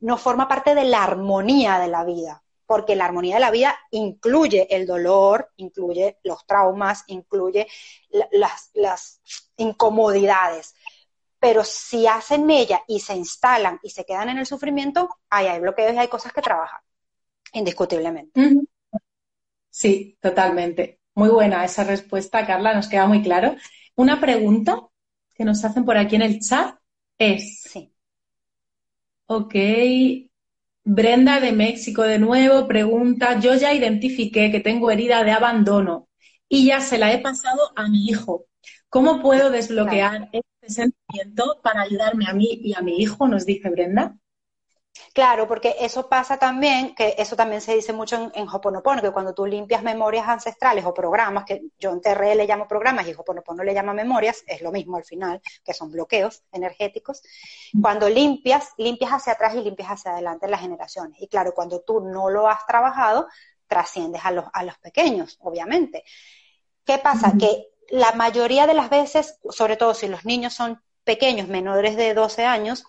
no 0.00 0.16
forma 0.18 0.48
parte 0.48 0.74
de 0.74 0.84
la 0.84 1.04
armonía 1.04 1.78
de 1.78 1.88
la 1.88 2.04
vida 2.04 2.41
porque 2.72 2.96
la 2.96 3.04
armonía 3.04 3.34
de 3.34 3.40
la 3.42 3.50
vida 3.50 3.78
incluye 3.90 4.66
el 4.74 4.86
dolor, 4.86 5.52
incluye 5.56 6.16
los 6.24 6.46
traumas, 6.46 7.04
incluye 7.08 7.68
las, 8.30 9.20
incomodidades. 9.58 10.74
Pero 11.38 11.64
si 11.64 12.06
hacen 12.06 12.48
ella 12.48 12.82
y 12.88 13.00
se 13.00 13.14
instalan 13.14 13.78
y 13.82 13.90
se 13.90 14.06
quedan 14.06 14.30
en 14.30 14.38
el 14.38 14.46
sufrimiento, 14.46 15.10
ahí 15.28 15.48
hay 15.48 15.60
bloqueos 15.60 15.92
y 15.92 15.98
hay 15.98 16.08
cosas 16.08 16.32
que 16.32 16.40
trabajar, 16.40 16.80
indiscutiblemente. 17.52 18.40
Sí, 19.68 20.16
totalmente. 20.18 21.00
Muy 21.14 21.28
buena 21.28 21.66
esa 21.66 21.84
respuesta, 21.84 22.46
Carla, 22.46 22.72
nos 22.72 22.88
queda 22.88 23.06
muy 23.06 23.22
claro. 23.22 23.54
Una 23.96 24.18
pregunta 24.18 24.80
que 25.34 25.44
nos 25.44 25.62
hacen 25.62 25.84
por 25.84 25.98
aquí 25.98 26.16
en 26.16 26.22
el 26.22 26.40
chat 26.40 26.74
es. 27.18 27.64
Sí. 27.64 27.92
Ok, 29.26 29.56
Brenda 30.84 31.40
de 31.40 31.52
México 31.52 32.02
de 32.02 32.18
nuevo 32.18 32.66
pregunta, 32.66 33.38
yo 33.38 33.54
ya 33.54 33.72
identifiqué 33.72 34.50
que 34.50 34.60
tengo 34.60 34.90
herida 34.90 35.22
de 35.24 35.30
abandono 35.30 36.08
y 36.48 36.66
ya 36.66 36.80
se 36.80 36.98
la 36.98 37.12
he 37.12 37.18
pasado 37.18 37.60
a 37.76 37.88
mi 37.88 38.06
hijo. 38.06 38.46
¿Cómo 38.88 39.22
puedo 39.22 39.50
desbloquear 39.50 40.28
este 40.32 40.68
sentimiento 40.68 41.60
para 41.62 41.82
ayudarme 41.82 42.26
a 42.26 42.34
mí 42.34 42.60
y 42.62 42.74
a 42.74 42.80
mi 42.80 42.98
hijo? 43.00 43.28
Nos 43.28 43.46
dice 43.46 43.70
Brenda. 43.70 44.16
Claro, 45.14 45.48
porque 45.48 45.74
eso 45.80 46.08
pasa 46.08 46.38
también, 46.38 46.94
que 46.94 47.14
eso 47.18 47.34
también 47.34 47.60
se 47.60 47.74
dice 47.74 47.92
mucho 47.92 48.16
en, 48.16 48.32
en 48.34 48.48
Hoponopono, 48.48 49.00
que 49.00 49.10
cuando 49.10 49.34
tú 49.34 49.46
limpias 49.46 49.82
memorias 49.82 50.28
ancestrales 50.28 50.84
o 50.84 50.92
programas, 50.92 51.44
que 51.44 51.62
yo 51.78 51.90
en 51.90 52.00
TRE 52.00 52.34
le 52.34 52.46
llamo 52.46 52.68
programas 52.68 53.06
y 53.08 53.12
Hoponopono 53.12 53.64
le 53.64 53.74
llama 53.74 53.94
memorias, 53.94 54.44
es 54.46 54.60
lo 54.60 54.70
mismo 54.70 54.96
al 54.96 55.04
final, 55.04 55.40
que 55.64 55.72
son 55.72 55.90
bloqueos 55.90 56.42
energéticos. 56.52 57.22
Cuando 57.80 58.08
limpias, 58.08 58.70
limpias 58.76 59.12
hacia 59.12 59.32
atrás 59.32 59.54
y 59.54 59.62
limpias 59.62 59.88
hacia 59.88 60.12
adelante 60.12 60.48
las 60.48 60.60
generaciones. 60.60 61.20
Y 61.20 61.28
claro, 61.28 61.52
cuando 61.54 61.80
tú 61.80 62.00
no 62.00 62.28
lo 62.28 62.48
has 62.48 62.66
trabajado, 62.66 63.28
trasciendes 63.66 64.24
a 64.24 64.30
los, 64.30 64.44
a 64.52 64.64
los 64.64 64.78
pequeños, 64.78 65.38
obviamente. 65.40 66.04
¿Qué 66.84 66.98
pasa? 66.98 67.34
Que 67.38 67.68
la 67.88 68.12
mayoría 68.12 68.66
de 68.66 68.74
las 68.74 68.90
veces, 68.90 69.38
sobre 69.50 69.76
todo 69.76 69.94
si 69.94 70.08
los 70.08 70.24
niños 70.24 70.52
son 70.54 70.82
pequeños, 71.04 71.48
menores 71.48 71.96
de 71.96 72.12
12 72.14 72.44
años, 72.44 72.84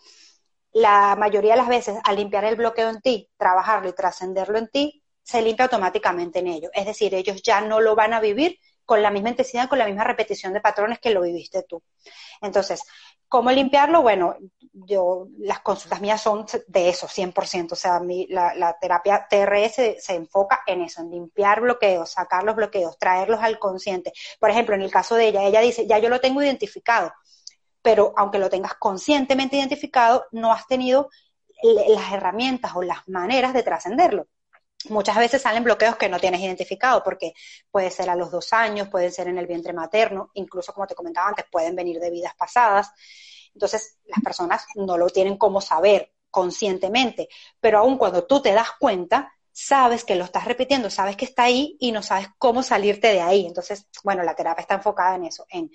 la 0.73 1.15
mayoría 1.15 1.51
de 1.51 1.57
las 1.57 1.67
veces 1.67 1.97
al 2.03 2.15
limpiar 2.15 2.45
el 2.45 2.55
bloqueo 2.55 2.89
en 2.89 2.99
ti, 3.01 3.29
trabajarlo 3.37 3.89
y 3.89 3.93
trascenderlo 3.93 4.57
en 4.57 4.67
ti, 4.67 5.03
se 5.21 5.41
limpia 5.41 5.65
automáticamente 5.65 6.39
en 6.39 6.47
ellos. 6.47 6.71
Es 6.73 6.85
decir, 6.85 7.13
ellos 7.13 7.41
ya 7.41 7.61
no 7.61 7.79
lo 7.79 7.95
van 7.95 8.13
a 8.13 8.19
vivir 8.19 8.59
con 8.85 9.01
la 9.01 9.11
misma 9.11 9.29
intensidad, 9.29 9.69
con 9.69 9.79
la 9.79 9.85
misma 9.85 10.03
repetición 10.03 10.51
de 10.51 10.59
patrones 10.59 10.99
que 10.99 11.11
lo 11.11 11.21
viviste 11.21 11.63
tú. 11.63 11.81
Entonces, 12.41 12.83
¿cómo 13.29 13.49
limpiarlo? 13.51 14.01
Bueno, 14.01 14.35
yo, 14.73 15.27
las 15.37 15.61
consultas 15.61 16.01
mías 16.01 16.21
son 16.21 16.45
de 16.67 16.89
eso, 16.89 17.07
100%. 17.07 17.71
O 17.71 17.75
sea, 17.75 18.01
la, 18.29 18.77
terapia 18.81 19.27
TRS 19.29 20.03
se 20.03 20.15
enfoca 20.15 20.61
en 20.67 20.81
eso, 20.81 21.01
en 21.01 21.11
limpiar 21.11 21.61
bloqueos, 21.61 22.11
sacar 22.11 22.43
los 22.43 22.55
bloqueos, 22.55 22.97
traerlos 22.97 23.39
al 23.41 23.59
consciente. 23.59 24.11
Por 24.39 24.49
ejemplo, 24.49 24.75
en 24.75 24.81
el 24.81 24.91
caso 24.91 25.15
de 25.15 25.27
ella, 25.27 25.43
ella 25.43 25.61
dice, 25.61 25.87
ya 25.87 25.99
yo 25.99 26.09
lo 26.09 26.19
tengo 26.19 26.43
identificado 26.43 27.13
pero 27.83 28.13
aunque 28.17 28.39
lo 28.39 28.49
tengas 28.49 28.73
conscientemente 28.75 29.57
identificado, 29.57 30.25
no 30.31 30.51
has 30.51 30.65
tenido 30.65 31.09
las 31.61 32.11
herramientas 32.11 32.71
o 32.75 32.81
las 32.81 33.07
maneras 33.07 33.53
de 33.53 33.61
trascenderlo. 33.61 34.27
Muchas 34.89 35.15
veces 35.17 35.41
salen 35.41 35.63
bloqueos 35.63 35.95
que 35.95 36.09
no 36.09 36.19
tienes 36.19 36.41
identificado, 36.41 37.03
porque 37.03 37.33
puede 37.71 37.91
ser 37.91 38.09
a 38.09 38.15
los 38.15 38.31
dos 38.31 38.51
años, 38.51 38.89
pueden 38.89 39.11
ser 39.11 39.27
en 39.27 39.37
el 39.37 39.47
vientre 39.47 39.71
materno, 39.71 40.31
incluso 40.33 40.73
como 40.73 40.87
te 40.87 40.95
comentaba 40.95 41.27
antes, 41.27 41.45
pueden 41.51 41.75
venir 41.75 41.99
de 41.99 42.09
vidas 42.09 42.33
pasadas. 42.35 42.89
Entonces, 43.53 43.99
las 44.05 44.21
personas 44.23 44.65
no 44.75 44.97
lo 44.97 45.07
tienen 45.07 45.37
como 45.37 45.61
saber 45.61 46.11
conscientemente, 46.29 47.29
pero 47.59 47.79
aun 47.79 47.97
cuando 47.97 48.25
tú 48.25 48.41
te 48.41 48.53
das 48.53 48.71
cuenta, 48.79 49.31
sabes 49.51 50.03
que 50.03 50.15
lo 50.15 50.25
estás 50.25 50.45
repitiendo, 50.45 50.89
sabes 50.89 51.15
que 51.15 51.25
está 51.25 51.43
ahí 51.43 51.77
y 51.79 51.91
no 51.91 52.01
sabes 52.01 52.27
cómo 52.37 52.63
salirte 52.63 53.09
de 53.09 53.21
ahí. 53.21 53.45
Entonces, 53.45 53.87
bueno, 54.03 54.23
la 54.23 54.35
terapia 54.35 54.61
está 54.61 54.75
enfocada 54.75 55.15
en 55.15 55.25
eso, 55.25 55.45
en 55.49 55.69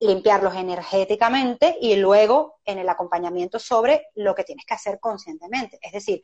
limpiarlos 0.00 0.54
energéticamente 0.54 1.76
y 1.80 1.96
luego 1.96 2.60
en 2.64 2.78
el 2.78 2.88
acompañamiento 2.88 3.58
sobre 3.58 4.08
lo 4.14 4.34
que 4.34 4.44
tienes 4.44 4.64
que 4.66 4.74
hacer 4.74 4.98
conscientemente. 5.00 5.78
Es 5.80 5.92
decir, 5.92 6.22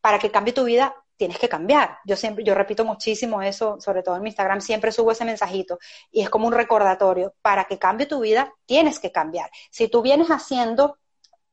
para 0.00 0.18
que 0.18 0.30
cambie 0.30 0.52
tu 0.52 0.64
vida, 0.64 0.94
tienes 1.16 1.38
que 1.38 1.48
cambiar. 1.48 1.98
Yo 2.06 2.16
siempre, 2.16 2.44
yo 2.44 2.54
repito 2.54 2.84
muchísimo 2.84 3.42
eso, 3.42 3.78
sobre 3.80 4.02
todo 4.02 4.16
en 4.16 4.22
mi 4.22 4.30
Instagram, 4.30 4.60
siempre 4.60 4.90
subo 4.92 5.12
ese 5.12 5.24
mensajito 5.24 5.78
y 6.10 6.22
es 6.22 6.30
como 6.30 6.46
un 6.46 6.54
recordatorio. 6.54 7.34
Para 7.42 7.64
que 7.64 7.78
cambie 7.78 8.06
tu 8.06 8.20
vida, 8.20 8.54
tienes 8.64 8.98
que 8.98 9.12
cambiar. 9.12 9.50
Si 9.70 9.88
tú 9.88 10.00
vienes 10.00 10.28
haciendo 10.28 10.98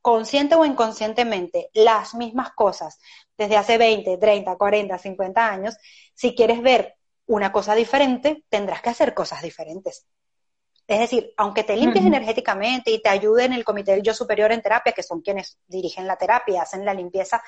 consciente 0.01 0.55
o 0.55 0.63
inconscientemente 0.63 1.69
las 1.73 2.15
mismas 2.15 2.51
cosas 2.51 2.97
desde 3.37 3.57
hace 3.57 3.77
20, 3.77 4.17
30, 4.17 4.55
40, 4.55 4.97
50 4.97 5.49
años, 5.49 5.75
si 6.13 6.33
quieres 6.33 6.61
ver 6.61 6.95
una 7.25 7.51
cosa 7.51 7.75
diferente, 7.75 8.45
tendrás 8.47 8.81
que 8.81 8.89
hacer 8.89 9.13
cosas 9.13 9.41
diferentes. 9.41 10.07
Es 10.87 10.99
decir, 10.99 11.33
aunque 11.35 11.63
te 11.63 11.75
limpies 11.75 12.05
energéticamente 12.05 12.91
y 12.91 13.01
te 13.01 13.09
ayuden 13.09 13.51
el 13.51 13.65
Comité 13.65 13.91
del 13.91 14.03
Yo 14.03 14.13
Superior 14.13 14.51
en 14.53 14.61
terapia, 14.61 14.93
que 14.93 15.03
son 15.03 15.21
quienes 15.21 15.59
dirigen 15.67 16.07
la 16.07 16.15
terapia, 16.15 16.61
hacen 16.61 16.85
la 16.85 16.93
limpieza 16.93 17.43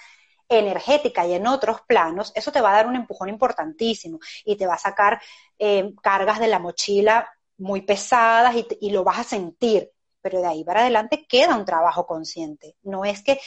energética 0.49 1.25
y 1.25 1.34
en 1.34 1.47
otros 1.47 1.82
planos, 1.88 2.32
eso 2.36 2.52
te 2.52 2.60
va 2.60 2.71
a 2.71 2.75
dar 2.75 2.88
un 2.88 2.95
empujón 2.95 3.30
importantísimo 3.30 4.19
y 4.43 4.58
te 4.58 4.65
va 4.65 4.73
a 4.73 4.80
sacar 4.80 5.21
eh, 5.58 5.93
cargas 6.02 6.39
de 6.39 6.47
la 6.47 6.60
mochila 6.60 7.30
muy 7.58 7.82
pesadas 7.82 8.56
y, 8.56 8.67
y 8.82 8.89
lo 8.89 9.04
vas 9.04 9.19
a 9.19 9.23
sentir 9.23 9.91
pero 10.21 10.41
de 10.41 10.47
ahí 10.47 10.63
para 10.63 10.82
adelante 10.82 11.25
queda 11.27 11.55
un 11.55 11.65
trabajo 11.65 12.05
consciente. 12.05 12.75
No 12.84 13.05
es 13.05 13.23
que, 13.23 13.39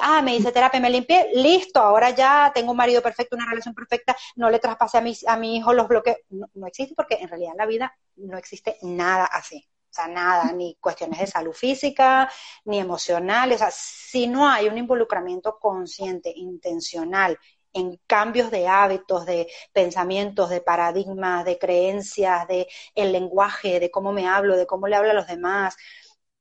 ah, 0.00 0.22
me 0.22 0.36
hice 0.36 0.52
terapia, 0.52 0.80
me 0.80 0.90
limpié, 0.90 1.30
listo, 1.34 1.80
ahora 1.80 2.10
ya 2.10 2.52
tengo 2.54 2.72
un 2.72 2.76
marido 2.76 3.02
perfecto, 3.02 3.36
una 3.36 3.48
relación 3.48 3.74
perfecta, 3.74 4.16
no 4.36 4.50
le 4.50 4.58
traspase 4.58 4.98
a 4.98 5.00
mi, 5.00 5.16
a 5.26 5.36
mi 5.36 5.56
hijo 5.56 5.72
los 5.72 5.88
bloqueos. 5.88 6.18
No, 6.30 6.48
no 6.54 6.66
existe 6.66 6.94
porque 6.94 7.16
en 7.16 7.28
realidad 7.28 7.52
en 7.52 7.58
la 7.58 7.66
vida 7.66 7.98
no 8.16 8.38
existe 8.38 8.76
nada 8.82 9.24
así. 9.26 9.68
O 9.90 9.94
sea, 9.94 10.06
nada, 10.06 10.52
ni 10.52 10.76
cuestiones 10.80 11.18
de 11.18 11.26
salud 11.26 11.52
física, 11.52 12.30
ni 12.64 12.78
emocional. 12.78 13.52
O 13.52 13.58
sea, 13.58 13.70
si 13.72 14.26
no 14.26 14.48
hay 14.48 14.68
un 14.68 14.76
involucramiento 14.78 15.58
consciente, 15.58 16.32
intencional 16.36 17.38
en 17.72 17.98
cambios 18.06 18.50
de 18.50 18.66
hábitos, 18.68 19.26
de 19.26 19.48
pensamientos, 19.72 20.50
de 20.50 20.60
paradigmas, 20.60 21.44
de 21.44 21.58
creencias, 21.58 22.46
de 22.48 22.68
el 22.94 23.12
lenguaje, 23.12 23.80
de 23.80 23.90
cómo 23.90 24.12
me 24.12 24.26
hablo, 24.26 24.56
de 24.56 24.66
cómo 24.66 24.88
le 24.88 24.96
hablo 24.96 25.10
a 25.10 25.14
los 25.14 25.26
demás, 25.26 25.76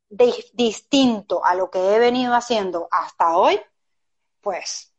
distinto 0.10 1.44
a 1.44 1.56
lo 1.56 1.70
que 1.70 1.96
he 1.96 2.00
venido 2.00 2.34
haciendo 2.34 2.88
hasta 2.92 3.38
hoy, 3.38 3.60
pues 4.42 4.94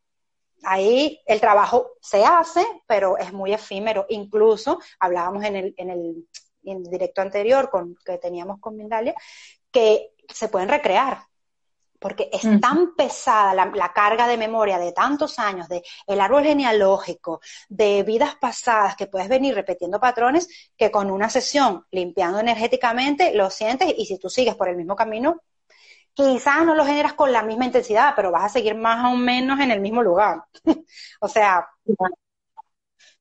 ahí 0.64 1.20
el 1.26 1.40
trabajo 1.40 1.92
se 2.00 2.24
hace, 2.24 2.66
pero 2.86 3.16
es 3.16 3.32
muy 3.32 3.52
efímero. 3.52 4.06
Incluso 4.08 4.80
hablábamos 4.98 5.44
en 5.44 5.56
el, 5.56 5.74
en 5.76 5.90
el, 5.90 6.28
en 6.64 6.78
el 6.78 6.84
directo 6.84 7.22
anterior 7.22 7.70
con, 7.70 7.96
que 8.04 8.18
teníamos 8.18 8.60
con 8.60 8.76
Mindalia, 8.76 9.14
que 9.70 10.14
se 10.28 10.48
pueden 10.48 10.68
recrear 10.68 11.27
porque 11.98 12.28
es 12.32 12.42
tan 12.60 12.94
pesada 12.94 13.54
la, 13.54 13.92
carga 13.92 14.26
de 14.28 14.36
memoria 14.36 14.78
de 14.78 14.92
tantos 14.92 15.38
años, 15.38 15.68
de 15.68 15.82
el 16.06 16.20
árbol 16.20 16.44
genealógico, 16.44 17.40
de 17.68 18.02
vidas 18.02 18.36
pasadas, 18.36 18.96
que 18.96 19.06
puedes 19.06 19.28
venir 19.28 19.54
repitiendo 19.54 20.00
patrones, 20.00 20.48
que 20.76 20.90
con 20.90 21.10
una 21.10 21.28
sesión 21.28 21.84
limpiando 21.90 22.38
energéticamente 22.38 23.34
lo 23.34 23.50
sientes 23.50 23.92
y 23.96 24.06
si 24.06 24.18
tú 24.18 24.28
sigues 24.28 24.54
por 24.54 24.68
el 24.68 24.76
mismo 24.76 24.94
camino, 24.94 25.42
quizás 26.14 26.64
no 26.64 26.74
lo 26.74 26.84
generas 26.84 27.14
con 27.14 27.32
la 27.32 27.42
misma 27.42 27.66
intensidad, 27.66 28.12
pero 28.16 28.30
vas 28.30 28.44
a 28.44 28.48
seguir 28.48 28.74
más 28.74 29.04
o 29.12 29.16
menos 29.16 29.60
en 29.60 29.70
el 29.70 29.80
mismo 29.80 30.02
lugar. 30.02 30.42
o 31.20 31.28
sea... 31.28 31.66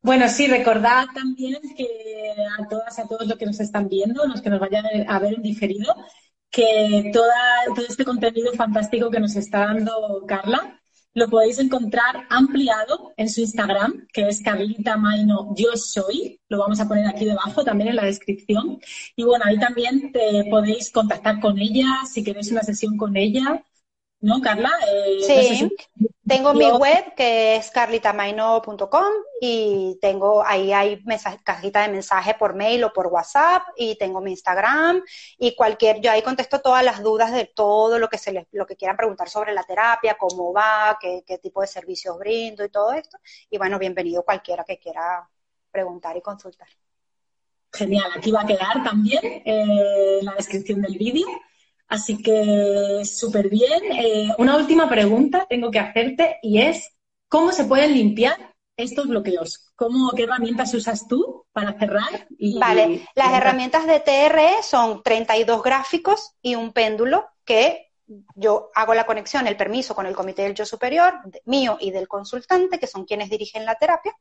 Bueno, 0.02 0.30
sí, 0.30 0.48
recordad 0.48 1.06
también 1.14 1.60
que 1.76 2.34
a 2.58 2.68
todas, 2.68 2.98
a 2.98 3.08
todos 3.08 3.28
los 3.28 3.38
que 3.38 3.46
nos 3.46 3.60
están 3.60 3.90
viendo, 3.90 4.26
los 4.26 4.42
que 4.42 4.50
nos 4.50 4.60
vayan 4.60 4.86
a 5.08 5.20
ver 5.20 5.34
en 5.34 5.42
diferido, 5.42 5.94
que 6.58 7.12
toda, 7.14 7.36
todo 7.76 7.86
este 7.88 8.04
contenido 8.04 8.52
fantástico 8.54 9.12
que 9.12 9.20
nos 9.20 9.36
está 9.36 9.68
dando 9.68 10.24
Carla 10.28 10.82
lo 11.14 11.30
podéis 11.30 11.60
encontrar 11.60 12.26
ampliado 12.30 13.14
en 13.16 13.30
su 13.30 13.42
Instagram, 13.42 14.08
que 14.12 14.28
es 14.28 14.42
Carlita 14.42 14.98
Maino 14.98 15.54
Yo 15.56 15.76
Soy. 15.76 16.40
Lo 16.50 16.60
vamos 16.60 16.80
a 16.80 16.88
poner 16.88 17.08
aquí 17.08 17.26
debajo 17.26 17.64
también 17.64 17.90
en 17.90 17.96
la 17.96 18.06
descripción. 18.06 18.80
Y 19.16 19.24
bueno, 19.24 19.46
ahí 19.48 19.58
también 19.58 20.12
te 20.12 20.46
podéis 20.50 20.92
contactar 20.92 21.40
con 21.40 21.58
ella 21.60 21.88
si 22.12 22.24
queréis 22.24 22.52
una 22.52 22.62
sesión 22.62 22.98
con 22.98 23.18
ella. 23.18 23.64
¿No, 24.20 24.42
Carla? 24.42 24.72
Eh, 24.88 25.20
sí. 25.22 25.76
Tengo 26.28 26.54
mi 26.54 26.70
web 26.70 27.14
que 27.16 27.56
es 27.56 27.72
carlitamaino.com 27.72 29.06
y 29.40 29.98
tengo 30.02 30.44
ahí 30.44 30.74
hay 30.74 31.02
cajita 31.42 31.84
de 31.84 31.88
mensaje 31.88 32.34
por 32.34 32.54
mail 32.54 32.84
o 32.84 32.92
por 32.92 33.08
WhatsApp 33.08 33.64
y 33.78 33.98
tengo 33.98 34.20
mi 34.20 34.32
Instagram 34.32 35.02
y 35.38 35.56
cualquier 35.56 36.02
yo 36.02 36.12
ahí 36.12 36.22
contesto 36.22 36.60
todas 36.60 36.84
las 36.84 37.02
dudas 37.02 37.32
de 37.32 37.46
todo 37.46 37.98
lo 37.98 38.10
que 38.10 38.18
se 38.18 38.34
les 38.34 38.46
lo 38.52 38.66
que 38.66 38.76
quieran 38.76 38.98
preguntar 38.98 39.30
sobre 39.30 39.54
la 39.54 39.64
terapia, 39.64 40.18
cómo 40.20 40.52
va, 40.52 40.98
qué, 41.00 41.24
tipo 41.42 41.62
de 41.62 41.68
servicios 41.68 42.18
brindo 42.20 42.66
y 42.66 42.70
todo 42.70 42.92
esto 42.92 43.18
y 43.50 43.58
bueno, 43.58 43.80
bienvenido 43.80 44.24
cualquiera 44.24 44.66
que 44.66 44.80
quiera 44.80 45.30
preguntar 45.72 46.18
y 46.18 46.22
consultar. 46.22 46.68
Genial, 47.72 48.12
aquí 48.16 48.32
va 48.32 48.42
a 48.42 48.46
quedar 48.46 48.84
también 48.84 49.22
eh, 49.24 50.20
la 50.24 50.34
descripción 50.34 50.82
del 50.82 50.98
vídeo 50.98 51.28
Así 51.88 52.22
que 52.22 53.04
súper 53.06 53.50
bien. 53.50 53.82
Eh, 53.92 54.30
una 54.38 54.58
última 54.58 54.90
pregunta 54.90 55.46
tengo 55.50 55.72
que 55.72 55.80
hacerte 55.80 56.38
y 56.42 56.62
es, 56.62 56.92
¿cómo 57.30 57.52
se 57.52 57.66
pueden 57.66 57.94
limpiar 57.94 58.56
estos 58.76 59.08
bloqueos? 59.08 59.72
¿Cómo, 59.76 60.12
¿Qué 60.12 60.24
herramientas 60.24 60.74
usas 60.74 61.08
tú 61.08 61.46
para 61.52 61.78
cerrar? 61.80 62.28
vale, 62.60 63.08
las 63.16 63.34
herramientas 63.34 63.88
de 63.88 64.00
TRE 64.00 64.64
son 64.64 65.02
32 65.02 65.64
gráficos 65.64 66.34
y 66.42 66.56
un 66.56 66.74
péndulo 66.74 67.26
que 67.46 67.88
yo 68.36 68.70
hago 68.76 68.94
la 68.94 69.06
conexión, 69.06 69.48
el 69.48 69.58
permiso 69.58 69.96
con 69.96 70.06
el 70.06 70.16
comité 70.16 70.44
del 70.44 70.56
yo 70.56 70.66
superior, 70.66 71.14
mío 71.46 71.78
y 71.80 71.92
del 71.92 72.08
consultante, 72.08 72.80
que 72.80 72.88
son 72.88 73.06
quienes 73.06 73.30
dirigen 73.30 73.66
la 73.66 73.76
terapia. 73.76 74.14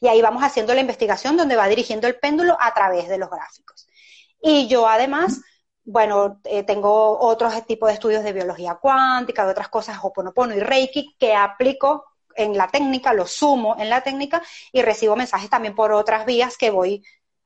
Y 0.00 0.08
ahí 0.08 0.22
vamos 0.22 0.42
haciendo 0.42 0.74
la 0.74 0.80
investigación 0.80 1.36
donde 1.36 1.56
va 1.56 1.68
dirigiendo 1.68 2.06
el 2.06 2.18
péndulo 2.18 2.56
a 2.60 2.72
través 2.74 3.08
de 3.08 3.18
los 3.18 3.28
gráficos. 3.28 3.88
Y 4.40 4.68
yo 4.68 4.88
además 4.88 5.40
bueno, 5.90 6.38
eh, 6.44 6.64
tengo 6.64 7.18
otros 7.18 7.64
tipos 7.66 7.88
de 7.88 7.94
estudios 7.94 8.22
de 8.22 8.34
biología 8.34 8.74
cuántica, 8.74 9.46
de 9.46 9.52
otras 9.52 9.68
cosas, 9.68 9.98
Hoponopono 10.02 10.54
y 10.54 10.60
Reiki, 10.60 11.16
que 11.18 11.34
aplico 11.34 12.04
en 12.36 12.58
la 12.58 12.68
técnica, 12.68 13.14
lo 13.14 13.26
sumo 13.26 13.74
en 13.78 13.88
la 13.88 14.02
técnica 14.02 14.42
y 14.70 14.82
recibo 14.82 15.16
mensajes 15.16 15.48
también 15.48 15.74
por 15.74 15.92
otras 15.92 16.26
vías 16.26 16.58
que 16.58 16.68
voy 16.68 17.02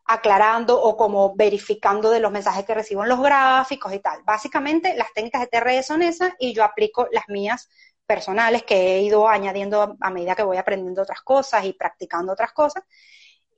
aclarando 0.07 0.83
o 0.83 0.97
como 0.97 1.37
verificando 1.37 2.11
de 2.11 2.19
los 2.19 2.33
mensajes 2.33 2.65
que 2.65 2.75
recibo 2.75 3.05
en 3.05 3.11
los 3.11 3.23
gráficos 3.23 3.93
y 3.95 4.01
tal. 4.01 4.25
Básicamente 4.25 4.97
las 4.97 5.13
técnicas 5.15 5.43
de 5.43 5.47
TRE 5.47 5.83
son 5.85 6.03
esas 6.03 6.33
y 6.41 6.53
yo 6.53 6.65
aplico 6.65 7.07
las 7.13 7.29
mías 7.29 7.69
personales 8.07 8.65
que 8.65 8.97
he 8.97 9.03
ido 9.03 9.29
añadiendo 9.29 9.97
a 10.01 10.11
medida 10.11 10.35
que 10.35 10.43
voy 10.43 10.57
aprendiendo 10.57 11.03
otras 11.03 11.21
cosas 11.23 11.65
y 11.65 11.75
practicando 11.75 12.33
otras 12.33 12.53
cosas 12.53 12.83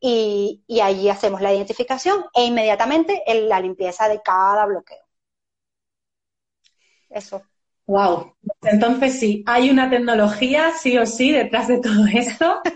y, 0.06 0.62
y 0.66 0.80
allí 0.80 1.08
hacemos 1.08 1.40
la 1.40 1.54
identificación 1.54 2.26
e 2.34 2.44
inmediatamente 2.44 3.22
la 3.26 3.58
limpieza 3.58 4.06
de 4.06 4.20
cada 4.20 4.66
bloqueo. 4.66 4.98
Eso. 7.08 7.40
Wow. 7.86 8.34
Entonces 8.60 9.18
sí, 9.18 9.42
hay 9.46 9.70
una 9.70 9.88
tecnología 9.88 10.72
sí 10.78 10.98
o 10.98 11.06
sí 11.06 11.32
detrás 11.32 11.68
de 11.68 11.80
todo 11.80 12.04
esto. 12.12 12.60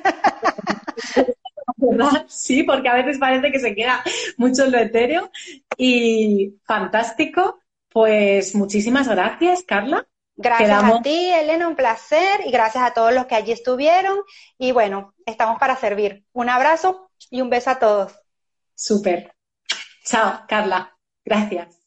Sí, 2.26 2.64
porque 2.64 2.88
a 2.88 2.94
veces 2.94 3.18
parece 3.18 3.52
que 3.52 3.60
se 3.60 3.74
queda 3.74 4.02
mucho 4.36 4.64
en 4.64 4.72
lo 4.72 4.78
etéreo. 4.78 5.30
Y 5.76 6.56
fantástico. 6.64 7.60
Pues 7.88 8.54
muchísimas 8.54 9.08
gracias, 9.08 9.62
Carla. 9.62 10.06
Gracias 10.36 10.84
a 10.84 11.00
ti, 11.00 11.30
Elena, 11.30 11.68
un 11.68 11.76
placer. 11.76 12.40
Y 12.46 12.50
gracias 12.50 12.84
a 12.84 12.92
todos 12.92 13.14
los 13.14 13.26
que 13.26 13.36
allí 13.36 13.52
estuvieron. 13.52 14.18
Y 14.58 14.72
bueno, 14.72 15.14
estamos 15.24 15.58
para 15.58 15.76
servir. 15.76 16.24
Un 16.32 16.48
abrazo 16.48 17.07
y 17.30 17.40
un 17.40 17.50
beso 17.50 17.70
a 17.70 17.78
todos. 17.78 18.12
Súper. 18.74 19.34
Chao, 20.04 20.44
Carla. 20.48 20.96
Gracias. 21.24 21.77